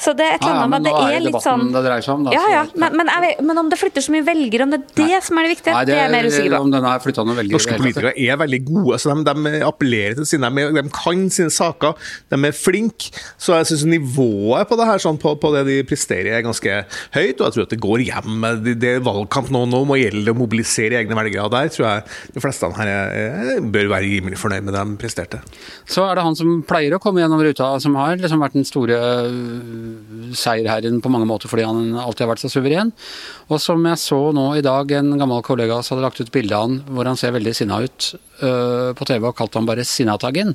Så 0.01 0.15
det 0.19 0.27
er 0.29 0.39
et 0.39 0.47
eller 0.47 0.63
annet 0.63 0.75
med 0.77 0.89
det 0.89 0.95
er 1.17 1.25
litt 1.27 1.43
sånn 1.43 1.73
det 1.73 1.83
dreier 1.87 2.05
seg 2.05 2.15
om, 2.15 2.27
da. 2.27 2.35
Ja, 2.37 2.45
ja. 2.53 2.63
Men, 2.79 2.97
men, 2.99 3.11
jeg, 3.11 3.37
men, 3.43 3.61
om 3.63 3.71
det 3.73 3.79
flytter 3.81 4.05
så 4.05 4.15
mye 4.15 4.25
velgere, 4.27 4.67
om 4.67 4.73
det 4.73 4.81
er 4.81 4.87
det 4.99 5.09
Nei. 5.09 5.21
som 5.27 5.41
er 5.41 5.47
det 5.47 5.53
viktige, 5.55 5.75
Nei, 5.77 5.85
det, 5.89 5.95
er, 5.95 5.97
det 5.97 5.99
er 5.99 6.07
jeg 6.07 6.15
mer 6.15 6.29
usikker 6.29 6.55
på. 6.55 6.63
Om 6.63 6.75
den 6.75 6.89
har 6.89 7.07
noen 7.23 7.39
velgere, 7.39 7.57
Norske 7.57 7.79
politikere 7.81 8.13
er 8.17 8.41
veldig 8.43 8.61
gode. 8.69 8.97
Altså, 8.99 9.17
de, 9.17 9.35
de, 9.37 9.63
appellerer 9.67 10.19
til 10.19 10.29
sine 10.29 10.53
de, 10.59 10.67
de, 10.79 10.85
kan 10.97 11.25
sine 11.37 11.55
saker, 11.55 12.09
de 12.33 12.41
er 12.49 12.57
flinke. 12.57 13.13
Så 13.41 13.57
jeg 13.59 13.71
syns 13.73 13.87
nivået 13.91 14.71
på 14.71 14.79
det 14.81 14.89
her, 14.89 15.03
sånn, 15.03 15.21
på, 15.23 15.35
på, 15.41 15.53
det 15.57 15.65
de 15.69 15.79
presterer, 15.89 16.33
er 16.37 16.47
ganske 16.47 16.79
høyt. 17.17 17.41
Og 17.41 17.47
jeg 17.47 17.57
tror 17.57 17.67
at 17.67 17.75
det 17.75 17.81
går 17.83 18.07
hjem. 18.07 18.49
Det, 18.65 18.77
det 18.83 18.97
er 18.97 19.07
valgkamp 19.07 19.53
nå, 19.55 19.65
nå 19.71 19.83
må 19.89 19.99
gjelde 20.01 20.35
å 20.35 20.39
mobilisere 20.39 21.01
egne 21.01 21.19
velgere. 21.19 21.47
Og 21.47 21.55
der 21.55 21.73
tror 21.73 21.89
jeg 21.89 22.37
de 22.37 22.45
fleste 22.45 22.73
her 22.79 22.92
er, 22.93 23.61
bør 23.75 23.91
være 23.95 24.07
rimelig 24.07 24.39
fornøyd 24.41 24.67
med 24.67 24.77
det 24.77 24.83
de 24.83 24.99
presterte. 25.01 25.41
Så 25.89 26.05
er 26.07 26.19
det 26.19 26.27
han 26.27 26.39
som 26.39 26.61
pleier 26.69 26.97
å 26.97 27.01
komme 27.03 27.23
gjennom 27.23 27.43
ruta, 27.43 27.71
som 27.83 27.97
har 28.01 28.19
liksom 28.21 28.43
vært 28.43 28.57
den 28.59 28.69
store 28.69 28.99
øh, 29.29 30.33
seierherren 30.39 31.01
på 31.03 31.13
mange 31.13 31.29
måter 31.29 31.51
fordi 31.53 31.67
han 31.69 31.97
alltid 31.99 32.27
har 32.27 32.33
vært 32.35 32.45
så 32.45 32.53
suveren. 32.53 32.93
Og 33.51 33.63
som 33.63 33.83
jeg 33.89 34.03
så 34.03 34.21
nå 34.37 34.49
i 34.59 34.65
dag, 34.65 34.93
en 34.99 35.17
gammel 35.19 35.45
kollega 35.47 35.81
som 35.83 35.97
hadde 35.97 36.07
lagt 36.09 36.23
ut 36.23 36.35
bilde 36.35 36.57
av 36.57 36.69
han 36.69 36.81
hvor 36.93 37.09
han 37.09 37.19
ser 37.21 37.35
veldig 37.37 37.57
sinna 37.57 37.83
ut. 37.83 38.13
Uh, 38.43 38.93
på 38.99 39.07
TV 39.09 39.27
og 39.29 39.37
kalt 39.39 39.57
ham 39.59 39.69
bare 39.69 39.87
Sinnataggen. 39.87 40.55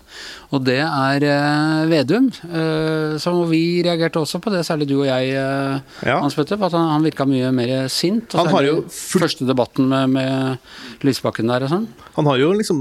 Og 0.51 0.63
det 0.67 0.79
er 0.83 1.25
uh, 1.27 1.87
Vedum. 1.89 2.29
Uh, 2.43 3.17
så 3.21 3.33
vi 3.49 3.81
reagerte 3.85 4.21
også 4.21 4.41
på 4.43 4.53
det, 4.53 4.65
særlig 4.67 4.89
du 4.89 4.99
og 4.99 5.07
jeg, 5.09 5.33
ja. 5.33 6.17
Hans 6.19 6.35
Petter, 6.37 6.59
på 6.59 6.69
at 6.69 6.75
han, 6.77 6.89
han 6.93 7.05
virka 7.05 7.27
mye 7.27 7.51
mer 7.55 7.73
sint. 7.91 8.33
Og 8.33 8.43
han 8.43 8.53
har 8.55 8.67
jo 8.67 8.75
første 8.91 9.47
debatten 9.47 9.89
med, 9.91 10.13
med 10.17 11.05
Lysbakken 11.07 11.49
der 11.51 11.67
og 11.67 11.73
sånn. 11.73 11.87
Han 12.17 12.25
har 12.31 12.39
jo 12.41 12.49
liksom 12.57 12.79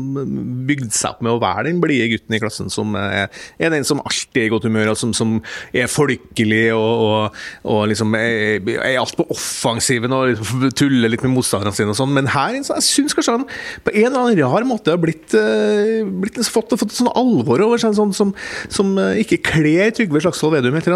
bygd 0.68 0.94
seg 0.96 1.14
opp 1.14 1.25
med 1.25 1.34
å 1.34 1.40
være 1.42 1.66
den 1.68 1.80
blide 1.82 2.08
gutten 2.14 2.36
i 2.36 2.40
klassen 2.40 2.72
som 2.72 2.94
er, 2.96 3.28
er, 3.60 3.72
den 3.72 3.84
som 3.86 4.00
alltid 4.00 4.42
er 4.42 4.48
i 4.48 4.52
godt 4.52 4.68
humør, 4.68 4.94
og 4.94 5.00
som, 5.00 5.12
som 5.16 5.36
er 5.76 5.90
folkelig 5.92 6.64
og, 6.75 7.02
og, 7.06 7.42
og 7.68 7.82
liksom 7.90 8.16
er, 8.16 8.64
er 8.76 8.96
alt 9.00 9.16
på 9.18 9.26
offensiven 9.34 10.14
og 10.16 10.30
liksom 10.32 10.70
tuller 10.76 11.12
litt 11.12 11.25
med 11.26 11.34
motstanderne 11.36 11.76
sine 11.76 11.92
og 11.92 11.98
sånn. 11.98 12.14
Men 12.16 12.30
her 12.32 12.56
jeg 12.56 12.86
syns 12.86 13.16
kanskje 13.16 13.36
han 13.36 13.46
på 13.84 13.92
en 13.92 14.08
eller 14.08 14.22
annen 14.22 14.40
rar 14.40 14.66
måte 14.68 14.95
har 14.96 15.04
blitt, 15.04 15.36
uh, 15.36 16.02
blitt 16.24 16.40
fått, 16.50 16.74
fått 16.80 16.96
sånn 16.96 17.12
alvor 17.12 17.62
over 17.68 17.80
seg, 17.82 17.94
sånn, 17.98 18.14
som, 18.16 18.34
som 18.72 18.96
uh, 18.98 19.14
ikke 19.20 19.42
kler 19.52 19.94
Trygve 19.96 20.24
Slagsvold 20.24 20.58
Vedum 20.58 20.76
helt, 20.76 20.92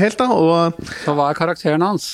helt. 0.00 0.18
da. 0.18 0.28
Og, 0.32 0.92
så 1.04 1.16
hva 1.16 1.30
er 1.30 1.38
karakteren 1.38 1.84
hans? 1.84 2.12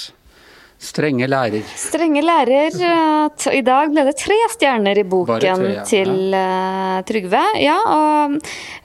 Strenge 0.78 1.26
lærer. 1.26 1.64
Strenge 1.74 2.20
lærer. 2.22 2.70
Eh, 2.70 3.46
I 3.58 3.62
dag 3.66 3.90
ble 3.90 4.04
det 4.06 4.14
tre 4.20 4.36
stjerner 4.52 5.00
i 5.00 5.02
boken 5.10 5.40
tre, 5.42 5.72
ja. 5.74 5.82
til 5.82 6.30
uh, 6.30 7.00
Trygve. 7.06 7.40
Ja, 7.58 7.74
og, 7.82 8.36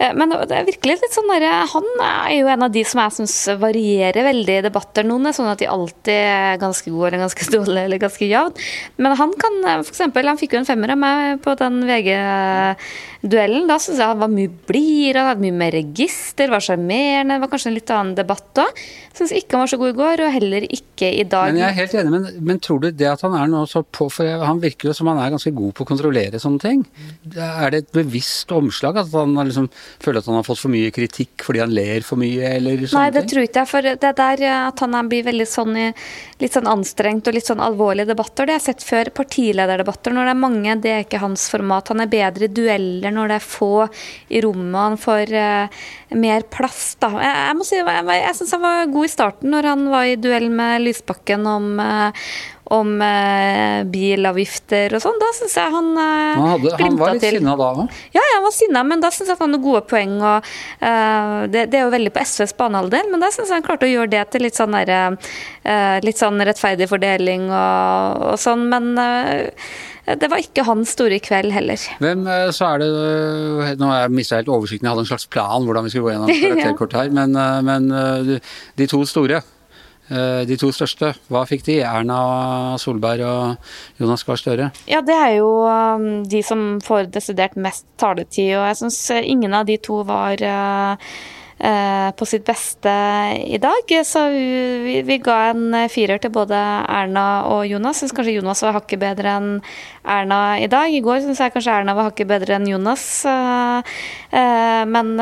uh, 0.01 0.07
men 0.17 0.33
det 0.33 0.57
er 0.57 0.65
virkelig 0.65 0.95
litt 1.03 1.13
sånn 1.13 1.29
der, 1.29 1.45
Han 1.69 1.85
er 2.01 2.31
jo 2.39 2.49
en 2.49 2.65
av 2.65 2.73
de 2.73 2.81
som 2.89 3.03
jeg 3.03 3.15
syns 3.19 3.35
varierer 3.61 4.25
veldig 4.25 4.55
i 4.57 4.63
debatter. 4.65 5.05
Noen 5.05 5.29
er 5.29 5.37
sånn 5.37 5.51
at 5.51 5.61
de 5.61 5.69
alltid 5.69 6.17
er 6.17 6.57
ganske 6.63 6.89
gode 6.89 7.11
eller 7.11 7.27
ganske 7.27 7.47
dårlige 7.59 7.85
eller 7.85 8.01
ganske 8.01 8.31
jevn. 8.31 8.65
Men 8.97 9.15
han 9.21 9.37
kan 9.45 9.61
f.eks. 9.83 10.01
Han 10.17 10.41
fikk 10.41 10.57
jo 10.57 10.63
en 10.63 10.69
femmer 10.71 10.95
av 10.95 11.01
meg 11.03 11.45
på 11.45 11.53
den 11.61 11.77
VG-duellen. 11.91 13.69
Da 13.69 13.77
syns 13.77 14.01
jeg 14.01 14.09
han 14.15 14.23
var 14.23 14.33
mye 14.33 14.49
blidere, 14.65 15.27
han 15.27 15.35
hadde 15.35 15.45
mye 15.45 15.59
mer 15.61 15.77
register, 15.77 16.49
var 16.49 16.65
sjarmerende. 16.65 17.37
Det 17.37 17.45
var 17.45 17.53
kanskje 17.53 17.69
en 17.69 17.77
litt 17.77 17.93
annen 17.93 18.17
debatt 18.17 18.65
òg. 18.65 18.83
Syns 19.13 19.37
ikke 19.37 19.59
han 19.59 19.67
var 19.67 19.69
så 19.69 19.77
god 19.77 19.93
i 19.93 19.97
går, 20.01 20.25
og 20.25 20.35
heller 20.39 20.63
ikke 20.65 21.13
i 21.21 21.25
dag. 21.29 21.53
Men 21.53 21.61
jeg 21.61 21.69
er 21.69 21.75
helt 21.77 21.82
enig, 21.91 22.11
men, 22.13 22.27
men, 22.47 22.59
tror 22.63 22.79
du 22.83 22.89
det 22.91 23.09
at 23.09 23.23
han 23.25 23.35
er 23.37 23.49
nå 23.51 23.65
så 23.69 23.83
på 23.83 24.07
For 24.13 24.27
han 24.43 24.61
virker 24.63 24.89
jo 24.89 24.95
som 24.95 25.09
han 25.11 25.19
er 25.21 25.33
ganske 25.33 25.51
god 25.55 25.73
på 25.75 25.85
å 25.85 25.89
kontrollere 25.89 26.39
sånne 26.41 26.61
ting. 26.63 26.83
Er 27.35 27.73
det 27.73 27.81
et 27.83 27.91
bevisst 27.95 28.51
omslag 28.55 29.01
at 29.01 29.11
han 29.13 29.35
liksom, 29.35 29.69
føler 30.03 30.21
at 30.21 30.29
han 30.29 30.39
har 30.39 30.47
fått 30.47 30.61
for 30.63 30.73
mye 30.73 30.93
kritikk 30.95 31.43
fordi 31.43 31.63
han 31.63 31.73
ler 31.75 32.05
for 32.07 32.21
mye, 32.21 32.55
eller 32.57 32.85
sånne 32.85 33.01
Nei, 33.03 33.13
det 33.13 33.25
ting? 33.25 33.31
tror 33.33 33.47
ikke 33.47 33.63
jeg. 33.63 33.71
For 33.73 33.89
det 34.05 34.13
der 34.21 34.45
at 34.53 34.83
han 34.85 35.11
blir 35.11 35.27
veldig 35.27 35.49
sånn 35.49 35.75
litt 36.43 36.55
sånn 36.55 36.69
anstrengt 36.69 37.27
og 37.27 37.37
litt 37.37 37.47
sånn 37.47 37.63
alvorlige 37.63 38.11
debatter, 38.11 38.47
det 38.47 38.55
har 38.55 38.61
jeg 38.61 38.67
sett 38.71 38.87
før. 38.87 39.11
Partilederdebatter 39.19 40.15
når 40.15 40.29
det 40.29 40.33
er 40.33 40.41
mange, 40.43 40.77
det 40.83 40.93
er 40.93 41.05
ikke 41.05 41.23
hans 41.23 41.47
format. 41.51 41.91
Han 41.93 42.03
er 42.03 42.11
bedre 42.11 42.47
i 42.47 42.53
dueller 42.53 43.13
når 43.15 43.33
det 43.33 43.39
er 43.39 43.47
få 43.47 43.73
i 44.33 44.43
rommet. 44.43 44.79
Han 44.79 44.99
får 45.01 45.33
uh, 45.35 45.83
mer 46.19 46.45
plass, 46.53 46.95
da. 47.01 47.11
Jeg, 47.17 47.35
jeg 47.49 47.59
må 47.59 47.67
si, 47.67 47.79
jeg, 47.79 48.07
jeg 48.19 48.39
syns 48.39 48.55
han 48.57 48.65
var 48.65 48.91
god 48.93 49.07
i 49.09 49.13
starten 49.13 49.53
når 49.53 49.69
han 49.71 49.85
var 49.93 50.09
i 50.09 50.17
duell 50.19 50.49
med 50.53 50.83
Lysbakken 50.85 51.47
om 51.49 51.71
Eh, 51.83 52.25
om 52.73 53.01
eh, 53.01 53.83
bilavgifter 53.91 54.95
og 54.95 55.03
sånn. 55.03 55.19
Da 55.21 55.29
syns 55.37 55.55
jeg 55.59 55.73
han 55.73 55.89
eh, 55.93 56.39
han, 56.39 56.49
hadde, 56.53 56.73
han 56.79 56.97
var 56.97 57.15
litt 57.17 57.25
sinna 57.27 57.55
da 57.59 57.69
òg? 57.75 57.99
Ja, 58.15 58.23
han 58.35 58.45
var 58.45 58.55
sinna, 58.55 58.83
men 58.87 59.03
da 59.03 59.11
syns 59.13 59.29
jeg 59.29 59.37
han 59.37 59.51
hadde 59.53 59.61
gode 59.65 59.83
poeng. 59.89 60.15
Og, 60.23 60.51
eh, 60.79 61.35
det, 61.53 61.67
det, 61.73 61.79
er 61.79 61.85
jo 61.85 61.93
veldig 61.93 62.13
på 62.15 62.23
SVs 62.23 62.55
banehalvdel, 62.59 63.11
men 63.11 63.23
da 63.23 63.31
syns 63.33 63.51
jeg 63.51 63.59
han 63.59 63.67
klarte 63.67 63.89
å 63.89 63.93
gjøre 63.93 64.13
det 64.15 64.25
til 64.33 64.47
litt 64.47 64.59
sånn, 64.59 64.77
der, 64.79 65.19
eh, 65.67 65.97
litt 66.05 66.21
sånn 66.21 66.41
rettferdig 66.47 66.89
fordeling 66.91 67.49
og, 67.51 68.29
og 68.33 68.39
sånn. 68.41 68.65
Men 68.71 68.93
uh, 68.97 69.67
det 70.05 70.27
var 70.31 70.41
ikke 70.43 70.65
hans 70.67 70.93
store 70.97 71.19
kveld 71.23 71.53
heller. 71.55 71.79
Hvem 72.03 72.25
så 72.51 72.73
er 72.73 72.81
det 72.83 72.89
Nå 73.79 73.87
har 73.87 74.01
jeg 74.01 74.15
mista 74.17 74.35
helt 74.35 74.51
oversikten, 74.51 74.87
jeg 74.87 74.91
hadde 74.91 75.05
en 75.05 75.11
slags 75.13 75.29
plan 75.31 75.63
hvordan 75.63 75.85
vi 75.85 75.93
skulle 75.93 76.09
gå 76.09 76.15
gjennom 76.15 76.33
karakterkort 76.43 76.97
her. 76.99 77.13
Men, 77.15 77.37
men 77.63 77.87
de 78.77 78.87
to 78.91 78.99
store, 79.07 79.39
Eh, 80.11 80.41
de 80.47 80.57
to 80.59 80.67
største, 80.75 81.13
hva 81.31 81.45
fikk 81.47 81.63
de? 81.69 81.77
Erna 81.87 82.17
Solberg 82.81 83.23
og 83.23 84.01
Jonas 84.01 84.25
Gahr 84.27 84.39
Støre? 84.39 84.67
Ja, 84.89 84.99
det 85.05 85.15
er 85.15 85.37
jo 85.37 85.47
um, 85.63 86.09
de 86.27 86.41
som 86.43 86.65
får 86.83 87.07
desidert 87.13 87.55
mest 87.55 87.87
taletid, 88.01 88.57
og 88.57 88.67
jeg 88.67 88.81
syns 88.81 88.99
eh, 89.15 89.23
ingen 89.31 89.55
av 89.55 89.69
de 89.69 89.79
to 89.79 90.01
var 90.07 90.43
Eh, 90.43 91.13
på 91.57 92.25
sitt 92.27 92.43
beste 92.47 92.91
i 93.45 93.59
dag. 93.61 93.91
Så 94.05 94.25
vi, 94.33 94.97
vi, 95.05 95.17
ga 95.23 95.37
en 95.51 95.75
firer 95.91 96.19
til 96.19 96.33
både 96.33 96.57
Erna 96.57 97.45
og 97.47 97.67
Jonas. 97.69 98.01
Syns 98.01 98.15
kanskje 98.15 98.35
Jonas 98.39 98.63
var 98.65 98.75
hakket 98.79 98.99
bedre 98.99 99.35
enn 99.37 99.49
Erna 100.03 100.41
i 100.59 100.67
dag. 100.71 100.91
I 100.91 101.03
går 101.03 101.21
syns 101.23 101.39
jeg 101.39 101.53
kanskje 101.53 101.77
Erna 101.77 101.95
var 101.95 102.09
hakket 102.09 102.31
bedre 102.31 102.57
enn 102.57 102.67
Jonas. 102.67 103.05
Eh, 103.29 103.93
eh, 104.35 104.83
men 104.89 105.15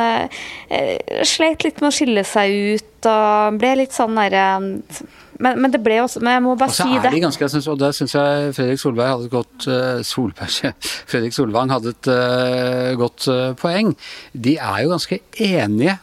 sleit 1.27 1.67
litt 1.67 1.81
med 1.83 1.91
å 1.91 1.95
skille 1.95 2.25
seg 2.27 2.55
ut 2.77 3.11
og 3.11 3.57
ble 3.61 3.75
litt 3.81 3.95
sånn 3.95 4.17
derre 4.17 4.45
men, 5.41 5.57
men, 5.57 5.71
det 5.73 5.81
ble 5.83 5.97
også 6.03 6.21
Men 6.21 6.37
jeg 6.37 6.43
må 6.45 6.53
bare 6.59 6.75
si 6.75 6.85
det. 7.01 7.11
De 7.13 7.23
ganske, 7.23 7.49
synes, 7.55 7.69
og 7.71 7.79
der 7.81 7.95
syns 7.97 8.13
jeg 8.17 8.53
Fredrik 8.57 8.81
Solberg 8.81 9.09
hadde 9.09 9.27
et 9.27 9.33
godt 9.33 9.67
uh, 9.71 10.03
Solberg, 10.05 10.75
Fredrik 11.11 11.35
Solvang 11.35 11.73
hadde 11.73 11.95
et 11.95 12.11
uh, 12.11 12.91
godt 12.99 13.27
uh, 13.31 13.49
poeng. 13.59 13.95
De 14.33 14.57
er 14.59 14.83
jo 14.85 14.93
ganske 14.93 15.21
enige 15.41 15.97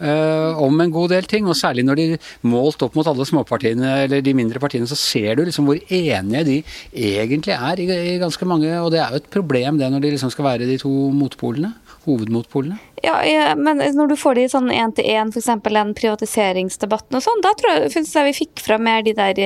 Uh, 0.00 0.58
om 0.58 0.80
en 0.82 0.90
god 0.90 1.12
del 1.12 1.26
ting, 1.30 1.46
og 1.46 1.54
særlig 1.54 1.84
når 1.86 1.98
de 1.98 2.06
målt 2.48 2.80
opp 2.82 2.96
mot 2.98 3.06
alle 3.06 3.26
småpartiene 3.28 3.90
eller 4.06 4.24
de 4.24 4.32
mindre 4.34 4.58
partiene, 4.58 4.88
så 4.90 4.98
ser 4.98 5.36
du 5.38 5.44
liksom 5.46 5.68
hvor 5.68 5.78
enige 5.78 6.42
de 6.48 6.56
egentlig 6.90 7.54
er 7.54 7.82
i, 7.82 7.86
i 8.14 8.16
ganske 8.18 8.48
mange 8.48 8.72
Og 8.80 8.90
det 8.90 9.02
er 9.02 9.12
jo 9.12 9.20
et 9.20 9.30
problem 9.30 9.78
det 9.78 9.92
når 9.92 10.02
de 10.02 10.14
liksom 10.16 10.32
skal 10.32 10.48
være 10.48 10.66
de 10.66 10.80
to 10.80 10.90
motpolene 11.14 11.74
hovedmotpolene? 12.06 12.78
Ja, 13.02 13.16
ja, 13.26 13.54
men 13.58 13.80
når 13.96 14.12
du 14.12 14.14
får 14.18 14.36
det 14.38 14.42
i 14.46 14.50
sånn 14.52 14.68
én-til-én, 14.70 15.32
f.eks. 15.34 15.48
den 15.66 15.90
privatiseringsdebatten 15.98 17.18
og 17.18 17.24
sånn, 17.24 17.40
da 17.42 17.50
tror 17.58 17.72
jeg, 17.74 18.04
jeg 18.06 18.26
vi 18.28 18.34
fikk 18.36 18.62
fra 18.62 18.76
mer 18.78 19.02
de 19.02 19.14
der 19.18 19.40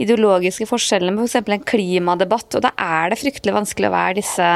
ideologiske 0.00 0.64
forskjellene 0.70 1.18
med 1.18 1.26
f.eks. 1.28 1.42
en 1.44 1.66
klimadebatt. 1.68 2.56
Og 2.56 2.64
da 2.64 2.70
er 2.80 3.12
det 3.12 3.18
fryktelig 3.20 3.52
vanskelig 3.58 3.90
å 3.90 3.92
være 3.92 4.16
disse, 4.16 4.46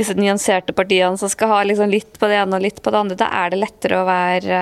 disse 0.00 0.14
nyanserte 0.16 0.72
partiene 0.72 1.20
som 1.20 1.28
skal 1.28 1.52
ha 1.52 1.58
liksom 1.68 1.92
litt 1.92 2.16
på 2.16 2.30
det 2.30 2.38
ene 2.40 2.56
og 2.56 2.64
litt 2.64 2.80
på 2.80 2.94
det 2.94 3.02
andre. 3.02 3.18
Da 3.20 3.28
er 3.42 3.52
det 3.52 3.58
lettere 3.60 3.98
å 4.00 4.06
være 4.08 4.60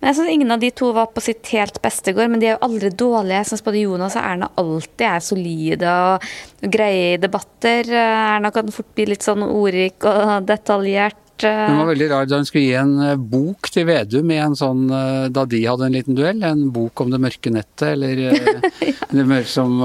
Men 0.00 0.08
jeg 0.08 0.18
syns 0.18 0.32
ingen 0.32 0.54
av 0.56 0.64
de 0.64 0.72
to 0.74 0.90
var 0.96 1.12
på 1.14 1.22
sitt 1.22 1.52
helt 1.54 1.78
beste 1.84 2.10
i 2.10 2.16
går, 2.16 2.32
men 2.32 2.42
de 2.42 2.48
er 2.50 2.56
jo 2.56 2.64
aldri 2.66 2.90
dårlige. 2.90 3.44
Jeg 3.44 3.50
syns 3.52 3.62
både 3.68 3.84
Jonas 3.84 4.16
og 4.18 4.26
Erna 4.26 4.50
alltid 4.58 5.06
er 5.06 5.22
solide 5.22 5.94
og, 6.10 6.26
greie 6.66 7.14
i 7.14 7.22
debatter. 7.22 7.94
Erna 7.94 8.50
kan 8.50 8.74
fort 8.74 8.90
bli 8.98 9.06
litt 9.12 9.22
sånn 9.22 9.46
ordrik 9.46 10.02
og 10.08 10.48
detaljert. 10.50 11.22
Det 11.42 11.76
var 11.78 11.90
veldig 11.90 12.08
rart 12.10 12.30
da 12.30 12.40
hun 12.40 12.48
skulle 12.48 12.64
gi 12.64 12.76
en 12.80 12.94
eh, 13.04 13.16
bok 13.16 13.70
til 13.72 13.86
Vedum 13.88 14.30
i 14.32 14.38
en 14.40 14.56
sånn, 14.58 14.86
eh, 14.88 15.26
da 15.34 15.44
de 15.48 15.62
hadde 15.66 15.88
en 15.88 15.96
liten 15.96 16.16
duell. 16.18 16.42
En 16.46 16.68
bok 16.74 17.04
om 17.04 17.12
det 17.12 17.20
mørke 17.22 17.52
nettet, 17.52 17.92
eller 17.92 18.22
eh, 18.30 18.70
ja. 18.88 19.10
det 19.12 19.26
mørke 19.28 19.50
som 19.50 19.78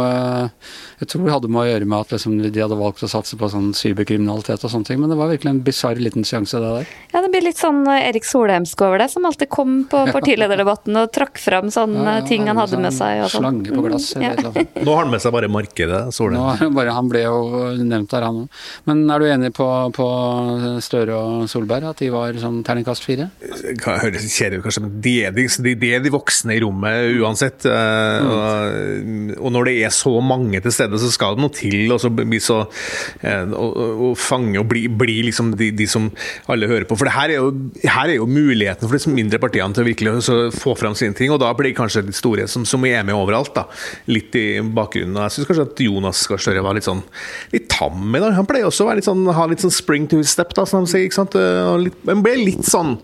jeg 1.02 1.10
tror 1.10 1.24
det 1.26 1.32
hadde 1.34 1.50
med 1.50 1.64
å 1.64 1.66
gjøre 1.66 1.86
med 1.90 2.04
at 2.04 2.12
liksom, 2.14 2.34
de 2.46 2.62
hadde 2.62 2.78
valgt 2.78 3.02
å 3.02 3.08
satse 3.10 3.34
på 3.34 3.48
sånn 3.50 3.72
cyberkriminalitet 3.74 4.62
og 4.68 4.70
sånne 4.70 4.86
ting, 4.86 5.00
men 5.02 5.10
det 5.10 5.16
var 5.18 5.32
virkelig 5.32 5.50
en 5.50 5.62
bisarr 5.66 5.98
liten 5.98 6.28
seanse, 6.28 6.60
det 6.62 6.74
der. 6.76 6.92
Ja, 7.10 7.24
det 7.26 7.32
blir 7.34 7.42
litt 7.48 7.58
sånn 7.58 7.80
eh, 7.90 8.04
Erik 8.12 8.28
Solheimsk 8.30 8.84
over 8.86 9.02
det, 9.02 9.08
som 9.10 9.26
alltid 9.26 9.50
kom 9.50 9.80
på 9.90 10.04
partilederdebatten 10.14 11.00
og 11.02 11.10
trakk 11.16 11.42
fram 11.42 11.72
sånne 11.74 12.04
ja, 12.06 12.20
ja, 12.20 12.28
ting 12.30 12.46
han 12.46 12.62
hadde 12.62 12.76
sånn 12.76 12.86
med 12.86 12.94
seg. 12.94 13.24
Og 13.24 13.34
sånn. 13.34 13.48
Slange 13.48 13.80
på 13.80 13.86
glass 13.88 14.12
eller 14.14 14.44
mm, 14.46 14.60
ja. 14.62 14.66
Nå 14.86 14.94
har 14.94 15.02
han 15.02 15.16
med 15.16 15.24
seg 15.26 15.34
bare 15.34 15.50
markedet, 15.50 16.04
Solheim. 16.14 16.78
Bare, 16.78 16.94
han 16.94 17.10
ble 17.10 17.26
jo 17.26 17.42
nevnt 17.82 18.14
der, 18.14 18.28
han 18.28 18.44
òg. 18.44 18.62
Men 18.92 19.02
er 19.10 19.26
du 19.26 19.30
enig 19.32 19.52
på, 19.58 19.72
på, 19.98 20.12
Støre 20.86 21.18
og 21.18 21.41
Solberg, 21.50 21.88
at 21.90 22.02
de 22.02 22.10
var 22.14 22.36
sånn 22.42 22.62
terningkast 22.66 23.06
fire? 23.06 23.30
Høres 23.42 24.28
kjedelig 24.30 24.62
ut 24.62 24.66
kanskje, 24.68 24.84
men 24.86 24.98
de 25.04 25.14
er 25.26 25.36
de, 25.36 25.46
de 25.82 25.92
er 25.96 26.04
de, 26.04 26.12
voksne 26.14 26.56
i 26.56 26.62
rommet 26.64 27.18
uansett. 27.22 27.66
Eh, 27.70 28.26
mm. 28.26 28.32
Og, 28.32 29.38
og 29.40 29.56
når 29.56 29.70
det 29.70 29.76
er 29.88 29.96
så 29.96 30.14
mange 30.24 30.62
til 30.64 30.76
stede 30.76 31.00
så 31.02 31.12
skal 31.14 31.38
det 31.38 31.46
noe 31.46 31.56
til 31.56 31.96
og 31.96 32.06
bli 32.20 32.42
så 32.44 32.60
eh, 33.26 33.48
å, 33.56 33.68
å, 34.10 34.12
fange 34.20 34.60
og 34.62 34.68
bli, 34.72 34.86
bli 34.90 35.20
liksom 35.30 35.54
de, 35.60 35.72
de, 35.76 35.88
som 35.90 36.10
alle 36.52 36.70
hører 36.70 36.88
på. 36.90 36.98
For 37.00 37.10
det 37.10 37.16
her 37.16 37.34
er 37.34 37.40
jo, 37.40 37.52
her 37.86 38.12
er 38.12 38.18
jo 38.20 38.30
muligheten 38.30 38.88
for 38.88 38.98
de 38.98 39.16
mindre 39.16 39.42
partiene 39.42 39.76
til 39.76 39.86
å 39.86 39.90
virkelig 39.90 40.54
få 40.58 40.76
fram 40.80 40.98
sine 40.98 41.18
ting. 41.18 41.34
Og 41.34 41.42
da 41.42 41.52
blir 41.58 41.76
kanskje 41.78 42.06
de 42.08 42.16
store 42.16 42.48
som, 42.52 42.68
som 42.68 42.86
er 42.90 43.06
med 43.08 43.18
overalt, 43.18 43.54
da, 43.56 43.68
litt 44.12 44.36
i 44.40 44.48
bakgrunnen. 44.62 45.18
Og 45.18 45.28
jeg 45.28 45.38
syns 45.38 45.50
kanskje 45.50 45.68
at 45.70 45.86
Jonas 45.88 46.26
Gahr 46.30 46.42
Støre 46.42 46.66
var 46.66 46.78
litt 46.78 46.88
sånn 46.88 47.04
litt 47.54 47.71
tam 47.82 48.16
i 48.16 48.22
dag. 48.22 48.36
Han 48.38 48.48
pleier 48.50 48.70
også 48.70 48.86
å 48.86 48.96
litt 48.98 49.08
sånn, 49.08 49.26
ha 49.34 49.46
litt 49.50 49.64
sånn 49.64 49.74
spring 49.74 50.08
to 50.12 50.22
his 50.22 50.34
step, 50.34 50.54
da, 50.58 50.66
som 50.70 50.86
de 50.86 50.92
sier. 50.92 51.08
ikke 51.08 51.18
sant? 51.18 51.38
Han 51.38 52.26
ble 52.26 52.36
litt 52.40 52.68
sånn 52.68 52.98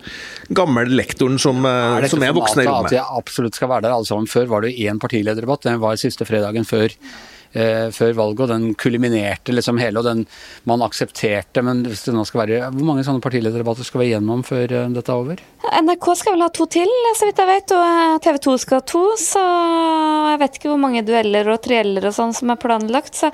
gammel 0.54 0.92
lektoren 0.96 1.38
som 1.42 1.64
er, 1.68 2.06
som 2.10 2.22
er 2.24 2.36
voksen 2.36 2.62
i 2.62 2.68
rommet. 2.68 2.92
At 2.92 2.98
jeg 2.98 3.18
absolutt 3.20 3.58
skal 3.58 3.72
være 3.72 3.88
der 3.88 3.96
alle 3.96 4.08
sammen. 4.08 4.30
Før 4.30 4.48
var 4.54 4.64
det 4.64 4.76
én 4.78 5.00
partilederdebatt. 5.02 5.66
Den 5.66 5.82
var 5.82 5.98
siste 6.00 6.26
fredagen 6.28 6.68
før 6.68 6.88
eh, 6.88 7.37
før 7.52 8.12
valget, 8.16 8.42
og 8.44 8.50
den 8.50 8.74
kuliminerte 8.78 9.54
liksom 9.54 9.78
hele, 9.80 10.00
og 10.00 10.06
den 10.06 10.24
man 10.68 10.82
aksepterte. 10.84 11.62
Men 11.64 11.84
hvis 11.88 12.04
det 12.06 12.14
nå 12.14 12.24
skal 12.28 12.42
være 12.44 12.70
Hvor 12.74 12.86
mange 12.86 13.04
sånne 13.06 13.22
partilederdebatter 13.24 13.86
skal 13.86 14.02
vi 14.02 14.10
gjennom 14.12 14.44
før 14.46 14.74
eh, 14.74 14.90
dette 14.94 15.12
er 15.12 15.22
over? 15.22 15.42
NRK 15.68 16.06
skal 16.16 16.34
vel 16.34 16.44
ha 16.44 16.50
to 16.54 16.66
til, 16.70 16.92
så 17.18 17.28
vidt 17.28 17.40
jeg 17.42 17.50
vet, 17.50 17.74
og 17.76 17.84
eh, 17.86 18.18
TV 18.24 18.38
2 18.48 18.56
skal 18.62 18.80
ha 18.80 18.86
to. 18.92 19.04
Så 19.20 19.42
jeg 19.42 20.42
vet 20.42 20.58
ikke 20.58 20.72
hvor 20.72 20.82
mange 20.82 21.04
dueller 21.06 21.52
og 21.52 21.60
trieller 21.64 22.08
og 22.08 22.16
sånn 22.16 22.34
som 22.36 22.52
er 22.54 22.60
planlagt. 22.60 23.18
Så, 23.18 23.32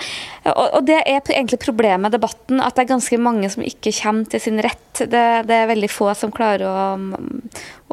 og, 0.51 0.65
og, 0.67 0.81
det 0.89 1.01
er 1.01 1.35
egentlig 1.35 1.61
problemet 1.63 2.07
med 2.07 2.17
debatten, 2.17 2.63
at 2.63 2.77
det 2.77 2.85
er 2.85 2.95
ganske 2.95 3.21
mange 3.23 3.51
som 3.53 3.65
ikke 3.67 3.95
kommer 4.01 4.31
til 4.31 4.43
sin 4.43 4.61
rett. 4.65 4.83
Det, 4.99 5.25
det 5.49 5.57
er 5.59 5.71
veldig 5.71 5.91
få 5.91 6.11
som 6.19 6.33
klarer 6.35 6.67
å, 6.69 6.77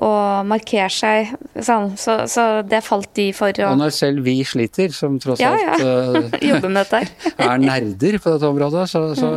å 0.02 0.10
markere 0.48 0.90
seg 0.90 1.34
sånn. 1.54 1.92
Så, 2.00 2.16
så, 2.32 2.46
det 2.66 2.82
falt 2.86 3.12
de 3.18 3.28
for. 3.38 3.54
Og, 3.54 3.74
og 3.74 3.80
når 3.84 3.94
selv 3.94 4.26
vi 4.26 4.40
sliter, 4.48 4.94
som 4.96 5.20
tross 5.22 5.42
ja, 5.44 5.52
ja. 5.60 5.76
alt 5.78 6.34
uh, 6.34 6.68
med 6.68 6.80
dette. 6.80 7.02
er 7.36 7.62
nerder 7.62 8.18
på 8.22 8.34
dette 8.34 8.50
området, 8.50 8.88
så, 8.90 9.04
så, 9.18 9.30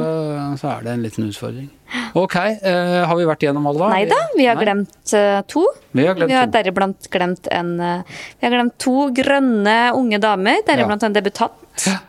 så 0.60 0.70
er 0.72 0.86
det 0.86 0.94
en 0.94 1.04
liten 1.04 1.28
utfordring. 1.28 1.68
Ok, 2.16 2.38
uh, 2.38 3.02
har 3.04 3.20
vi 3.20 3.28
vært 3.28 3.44
gjennom 3.44 3.68
alle? 3.74 3.90
Nei 3.92 4.08
da, 4.10 4.22
vi 4.32 4.48
har 4.48 4.58
Nei. 4.58 4.64
glemt 4.64 5.14
uh, 5.18 5.42
to. 5.50 5.66
Vi 5.94 6.08
har, 6.08 6.18
vi 6.18 6.34
har 6.34 6.48
deriblant 6.50 7.06
glemt 7.12 7.46
en 7.54 7.76
Vi 7.76 8.42
har 8.42 8.50
glemt 8.50 8.74
to 8.82 9.10
grønne 9.14 9.78
unge 9.94 10.18
damer, 10.22 10.64
deriblant 10.66 11.04
ja. 11.04 11.12
en 11.12 11.20
debutant. 11.20 11.86
Ja. 11.86 12.00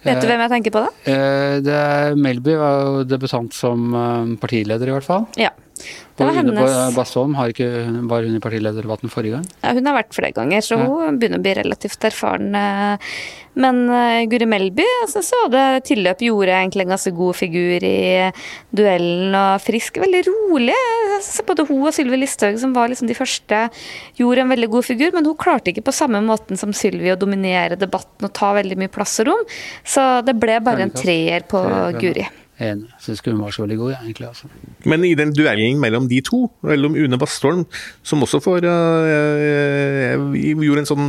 Vet 0.00 0.22
du 0.22 0.30
hvem 0.30 0.40
jeg 0.40 0.48
tenker 0.48 0.72
på 0.72 0.80
da? 0.80 0.90
Det 1.60 1.74
er 1.76 2.14
Melby 2.16 2.54
var 2.56 2.78
jo 2.80 3.02
debutant 3.04 3.52
som 3.52 3.92
partileder, 4.40 4.88
i 4.88 4.94
hvert 4.96 5.04
fall. 5.04 5.26
Ja. 5.36 5.52
Var 6.20 6.34
hennes 6.36 6.94
Bastholm 6.96 7.36
har 7.38 7.52
ikke, 7.52 7.68
var 8.10 8.26
hun 8.26 8.36
i 8.36 8.42
partilederdebatten 8.42 9.12
forrige 9.12 9.38
gang? 9.38 9.46
Ja, 9.62 9.74
hun 9.76 9.88
har 9.88 9.96
vært 9.96 10.16
flere 10.16 10.34
ganger, 10.36 10.64
så 10.64 10.76
hun 10.80 11.20
begynner 11.20 11.40
å 11.40 11.44
bli 11.44 11.54
relativt 11.56 12.04
erfaren. 12.10 12.50
Eh. 12.56 13.14
Men 13.60 13.80
uh, 13.90 14.20
Guri 14.30 14.46
Melby 14.46 14.84
altså, 15.02 15.24
så 15.26 15.38
det 15.50 15.82
tilløp 15.88 16.22
gjorde 16.22 16.54
egentlig 16.54 16.84
en 16.84 16.92
ganske 16.94 17.12
god 17.16 17.38
figur 17.38 17.86
i 17.86 18.30
duellen, 18.76 19.34
og 19.34 19.64
frisk. 19.64 19.98
Veldig 20.04 20.22
rolig. 20.28 20.76
Så 21.24 21.44
både 21.48 21.66
hun 21.68 21.88
og 21.88 21.94
Sylvi 21.96 22.20
Listhaug, 22.20 22.60
som 22.62 22.74
var 22.76 22.92
liksom 22.92 23.10
de 23.10 23.16
første, 23.18 23.62
gjorde 24.20 24.44
en 24.44 24.54
veldig 24.54 24.70
god 24.76 24.86
figur, 24.86 25.10
men 25.16 25.26
hun 25.26 25.38
klarte 25.40 25.72
ikke 25.72 25.88
på 25.88 25.96
samme 25.96 26.22
måten 26.24 26.60
som 26.60 26.74
Sylvi 26.76 27.12
å 27.12 27.18
dominere 27.20 27.80
debatten 27.80 28.28
og 28.28 28.36
ta 28.36 28.52
veldig 28.56 28.78
mye 28.80 28.92
plass 28.92 29.18
og 29.24 29.32
rom. 29.32 29.48
Så 29.84 30.06
det 30.26 30.36
ble 30.38 30.60
bare 30.64 30.86
en 30.86 30.94
treer 30.94 31.48
på 31.50 31.64
Guri. 31.98 32.28
Enig. 32.60 32.90
Syns 33.00 33.22
hun 33.24 33.38
var 33.40 33.54
så 33.54 33.62
veldig 33.64 33.76
god, 33.80 33.92
egentlig. 33.96 34.26
Altså. 34.28 34.48
Men 34.84 35.04
i 35.08 35.14
den 35.16 35.32
duellen 35.32 35.78
mellom 35.80 36.08
de 36.10 36.18
to, 36.24 36.42
mellom 36.66 36.96
Une 36.98 37.16
Bastholm, 37.20 37.62
som 38.04 38.20
også 38.26 38.40
får 38.44 38.66
uh, 38.68 40.36
gjorde 40.36 40.82
en 40.82 40.90
sånn 40.90 41.06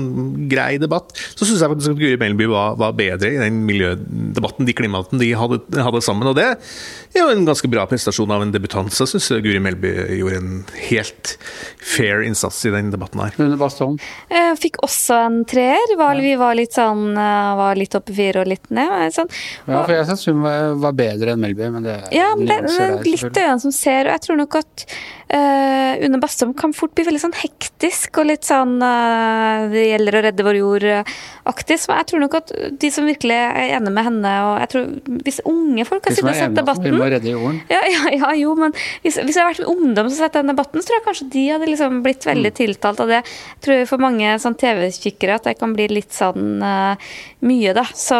grei 0.51 0.77
debatt, 0.79 1.11
så 1.35 1.43
syns 1.43 1.59
jeg 1.59 1.73
faktisk 1.73 1.91
at 1.91 1.99
Guri 1.99 2.19
Melby 2.21 2.47
var, 2.51 2.77
var, 2.79 2.95
bedre 2.95 3.33
i 3.33 3.41
den 3.41 3.65
miljødebatten, 3.67 4.67
de 4.67 4.75
klimaten 4.77 5.19
de 5.19 5.33
hadde, 5.35 5.59
hadde, 5.75 6.03
sammen. 6.05 6.29
Og 6.31 6.37
det 6.39 6.47
er 6.47 7.19
jo 7.19 7.27
en 7.33 7.43
ganske 7.47 7.67
bra 7.71 7.83
prestasjon 7.89 8.31
av 8.31 8.45
en 8.45 8.55
debutant. 8.55 8.91
Så 8.95 9.09
syns 9.11 9.27
jeg 9.33 9.43
Guri 9.43 9.59
Melby 9.63 9.91
gjorde 10.21 10.39
en 10.39 10.55
helt 10.87 11.35
fair 11.83 12.23
innsats 12.23 12.63
i 12.69 12.71
den 12.71 12.93
debatten 12.95 13.25
her. 13.25 13.35
Une 13.43 13.59
Bastholm? 13.59 13.99
Jeg 14.31 14.55
fikk 14.63 14.79
også 14.87 15.19
en 15.27 15.41
treer. 15.51 15.97
Vi 16.21 16.33
var 16.39 16.55
litt 16.55 16.79
sånn 16.79 17.11
var 17.11 17.75
litt 17.75 17.95
oppe 17.97 18.15
fire 18.15 18.45
og 18.45 18.51
litt 18.51 18.71
ned. 18.71 19.11
Sånn. 19.11 19.29
Ja, 19.67 19.83
for 19.83 19.95
jeg 19.97 20.07
syns 20.07 20.27
hun 20.31 20.43
var 20.79 20.95
bedre 20.95 21.35
enn 21.35 21.40
Melby, 21.41 21.71
men 21.73 21.87
det 21.87 21.97
er 21.97 22.13
Ja, 22.15 22.29
det 22.37 22.59
er 22.61 23.01
litt 23.05 23.25
øynene 23.25 23.59
som 23.63 23.73
ser, 23.75 24.07
og 24.07 24.15
jeg 24.15 24.23
tror 24.27 24.39
nok 24.39 24.57
at 24.61 24.85
uh, 25.31 26.05
Une 26.05 26.19
Bastholm 26.21 26.53
kan 26.57 26.73
fort 26.75 26.93
bli 26.97 27.05
veldig 27.07 27.21
sånn 27.23 27.35
hektisk 27.39 28.19
og 28.21 28.27
litt 28.29 28.47
sånn 28.47 28.77
uh, 28.83 29.67
Det 29.71 29.85
gjelder 29.87 30.17
å 30.17 30.23
redde 30.27 30.45
vår 30.45 30.59
jord-aktig. 30.59 31.77
Så 31.81 31.95
jeg 31.95 32.09
tror 32.11 32.23
nok 32.25 32.37
at 32.41 32.53
de 32.81 32.91
som 32.93 33.07
virkelig 33.09 33.37
er 33.37 33.75
enige 33.77 33.95
med 33.95 34.07
henne, 34.07 34.33
og 34.47 34.53
jeg 34.63 34.71
tror 34.73 35.17
hvis 35.27 35.41
unge 35.49 35.87
folk 35.89 36.07
har 36.07 36.17
sittet 36.17 36.31
og 36.31 36.39
sett 36.39 36.57
debatten 36.57 36.87
Vi 36.89 36.93
må 36.97 37.09
redde 37.13 37.33
jorden. 37.33 37.61
Ja, 37.71 37.81
ja, 37.87 38.13
ja, 38.17 38.31
jo, 38.41 38.55
men 38.59 38.75
hvis, 39.05 39.19
hvis 39.19 39.37
jeg 39.37 39.43
har 39.43 39.51
vært 39.51 39.63
med 39.63 39.73
ungdom 39.73 40.09
som 40.09 40.17
har 40.17 40.29
sett 40.29 40.39
den 40.39 40.53
debatten, 40.53 40.83
så 40.83 40.91
tror 40.91 40.99
jeg 40.99 41.07
kanskje 41.07 41.29
de 41.37 41.45
hadde 41.55 41.71
liksom 41.71 42.01
blitt 42.05 42.27
veldig 42.27 42.53
mm. 42.53 42.57
tiltalt 42.61 43.03
av 43.03 43.11
det. 43.11 43.21
Jeg 43.55 43.65
tror 43.67 43.83
for 43.93 44.05
mange 44.07 44.35
sånn 44.43 44.57
TV-kikkere 44.59 45.39
at 45.39 45.49
det 45.49 45.57
kan 45.59 45.75
bli 45.77 45.87
litt 45.91 46.13
sånn 46.15 46.63
uh, 46.63 47.11
mye, 47.47 47.73
da. 47.77 47.85
Så 47.97 48.19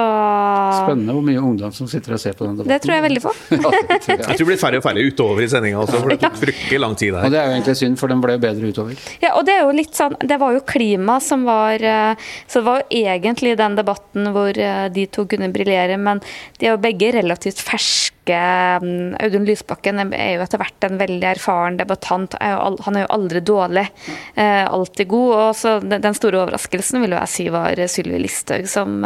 Spennende 0.82 1.16
hvor 1.16 1.26
mye 1.26 1.42
ungdom 1.42 1.74
som 1.76 1.90
sitter 1.92 2.16
og 2.16 2.22
ser 2.24 2.38
på 2.38 2.48
den 2.48 2.58
debatten. 2.58 2.72
Det 2.72 2.80
tror 2.84 2.98
jeg 2.98 3.06
veldig 3.12 3.24
på. 3.24 3.34
jeg 4.08 4.20
tror 4.20 4.38
det 4.38 4.48
blir 4.48 4.60
færre 4.62 4.80
og 4.80 4.86
færre 4.86 5.04
utover 5.06 5.44
i 5.46 5.50
sendinga 5.52 5.82
også, 5.84 6.02
for 6.02 6.14
det 6.14 6.20
tok 6.22 6.38
fryktelig 6.42 6.82
lang 6.82 6.96
tid 7.00 7.16
her. 7.16 7.26
Og 7.28 7.34
det 7.34 7.42
er 7.42 7.50
jo 7.50 7.56
egentlig 7.58 7.78
synd, 7.82 8.00
for 8.00 8.12
den 8.12 8.24
ble 8.24 8.38
jo 8.38 8.44
bedre 8.46 8.72
utover. 8.72 9.08
Ja, 9.24 9.34
og 9.38 9.46
det 9.48 9.58
er 9.58 9.66
jo 9.66 9.76
litt 9.76 9.98
sånn 9.98 10.16
Det 10.22 10.38
var 10.42 10.56
jo 10.56 10.64
klima 10.68 11.18
som 11.24 11.44
var 11.48 11.82
eh, 11.84 12.30
Så 12.50 12.62
det 12.62 12.68
var 12.68 12.82
jo 12.82 13.02
egentlig 13.02 13.56
den 13.60 13.78
debatten 13.80 14.32
hvor 14.36 14.58
eh, 14.58 14.88
de 14.94 15.08
to 15.12 15.26
kunne 15.30 15.52
briljere, 15.54 15.98
men 16.02 16.22
de 16.60 16.70
er 16.70 16.76
jo 16.76 16.82
begge 16.82 17.14
relativt 17.18 17.62
ferske. 17.64 18.21
Mm, 18.26 19.16
Audun 19.20 19.48
Lysbakken 19.48 20.02
er 20.14 20.36
jo 20.36 20.44
etter 20.44 20.62
hvert 20.62 20.86
en 20.88 21.00
veldig 21.02 21.28
erfaren 21.32 21.80
debattant. 21.80 22.36
Han 22.40 22.98
er 22.98 23.06
jo 23.06 23.14
aldri 23.16 23.42
dårlig, 23.46 23.88
eh, 24.36 24.66
alltid 24.66 25.10
god. 25.10 25.32
Og 25.40 25.56
så 25.58 25.78
den 25.82 26.18
store 26.18 26.44
overraskelsen 26.44 27.02
vil 27.02 27.18
jeg 27.18 27.34
si 27.34 27.48
var 27.54 27.82
Sylvi 27.92 28.22
Listhaug, 28.22 28.70
som, 28.70 29.02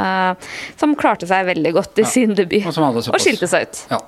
som 0.75 0.97
klarte 0.99 1.29
seg 1.29 1.47
veldig 1.47 1.75
godt 1.79 2.03
i 2.03 2.09
sin 2.09 2.35
debut. 2.35 2.67
Og, 2.75 3.01
og 3.07 3.23
skilte 3.23 3.49
seg 3.49 3.69
ut. 3.69 3.85
Ja. 3.95 4.03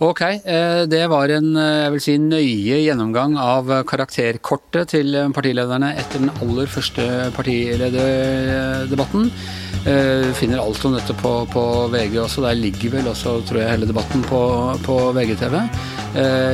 Ok, 0.00 0.20
eh, 0.24 0.86
det 0.88 1.02
var 1.12 1.28
en 1.28 1.50
eh, 1.60 1.82
jeg 1.84 1.92
vil 1.92 2.00
si, 2.00 2.12
nøye 2.16 2.78
gjennomgang 2.86 3.34
av 3.36 3.68
karakterkortet 3.84 4.94
til 4.94 5.12
partilederne 5.36 5.90
etter 6.00 6.22
den 6.22 6.32
aller 6.40 6.70
første 6.72 7.04
partilederdebatten. 7.36 9.28
Du 9.28 9.90
eh, 9.92 10.32
finner 10.38 10.62
alt 10.62 10.80
om 10.88 10.96
dette 10.96 11.12
på, 11.20 11.34
på, 11.52 11.64
VG 11.92 12.16
også. 12.16 12.46
Der 12.46 12.56
ligger 12.56 12.96
vel 12.96 13.12
også, 13.12 13.44
tror 13.44 13.60
jeg, 13.60 13.74
hele 13.74 13.90
debatten 13.92 14.24
på, 14.24 14.40
på 14.88 14.96
VGTV. 15.18 15.60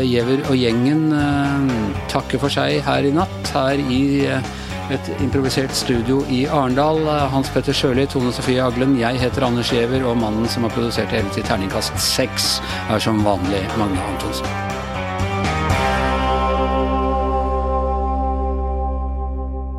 Giæver 0.03 0.43
og 0.51 0.57
gjengen 0.59 1.15
takker 2.11 2.43
for 2.43 2.51
seg 2.53 2.83
her 2.85 3.07
i 3.07 3.15
natt, 3.15 3.55
her 3.55 3.79
i 3.79 4.27
et 4.91 5.09
improvisert 5.23 5.75
studio 5.75 6.21
i 6.31 6.45
Arendal. 6.47 7.03
Hans 7.33 7.51
Petter 7.55 7.75
Sjøli, 7.77 8.07
Tone 8.11 8.33
Sofie 8.35 8.63
Aglen, 8.63 8.97
jeg 9.01 9.21
heter 9.21 9.47
Anders 9.47 9.73
Giæver, 9.73 10.05
og 10.07 10.19
mannen 10.21 10.49
som 10.51 10.67
har 10.67 10.75
produsert 10.75 11.13
hele 11.15 11.31
til 11.35 11.47
terningkast 11.47 11.99
seks, 12.03 12.57
er 12.91 13.03
som 13.03 13.23
vanlig 13.27 13.65
Magne 13.81 14.03
Antonsen. 14.13 14.47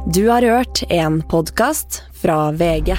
Du 0.08 0.30
har 0.32 0.42
hørt 0.42 0.84
en 0.90 1.22
podkast 1.22 2.04
fra 2.16 2.52
VG. 2.52 2.96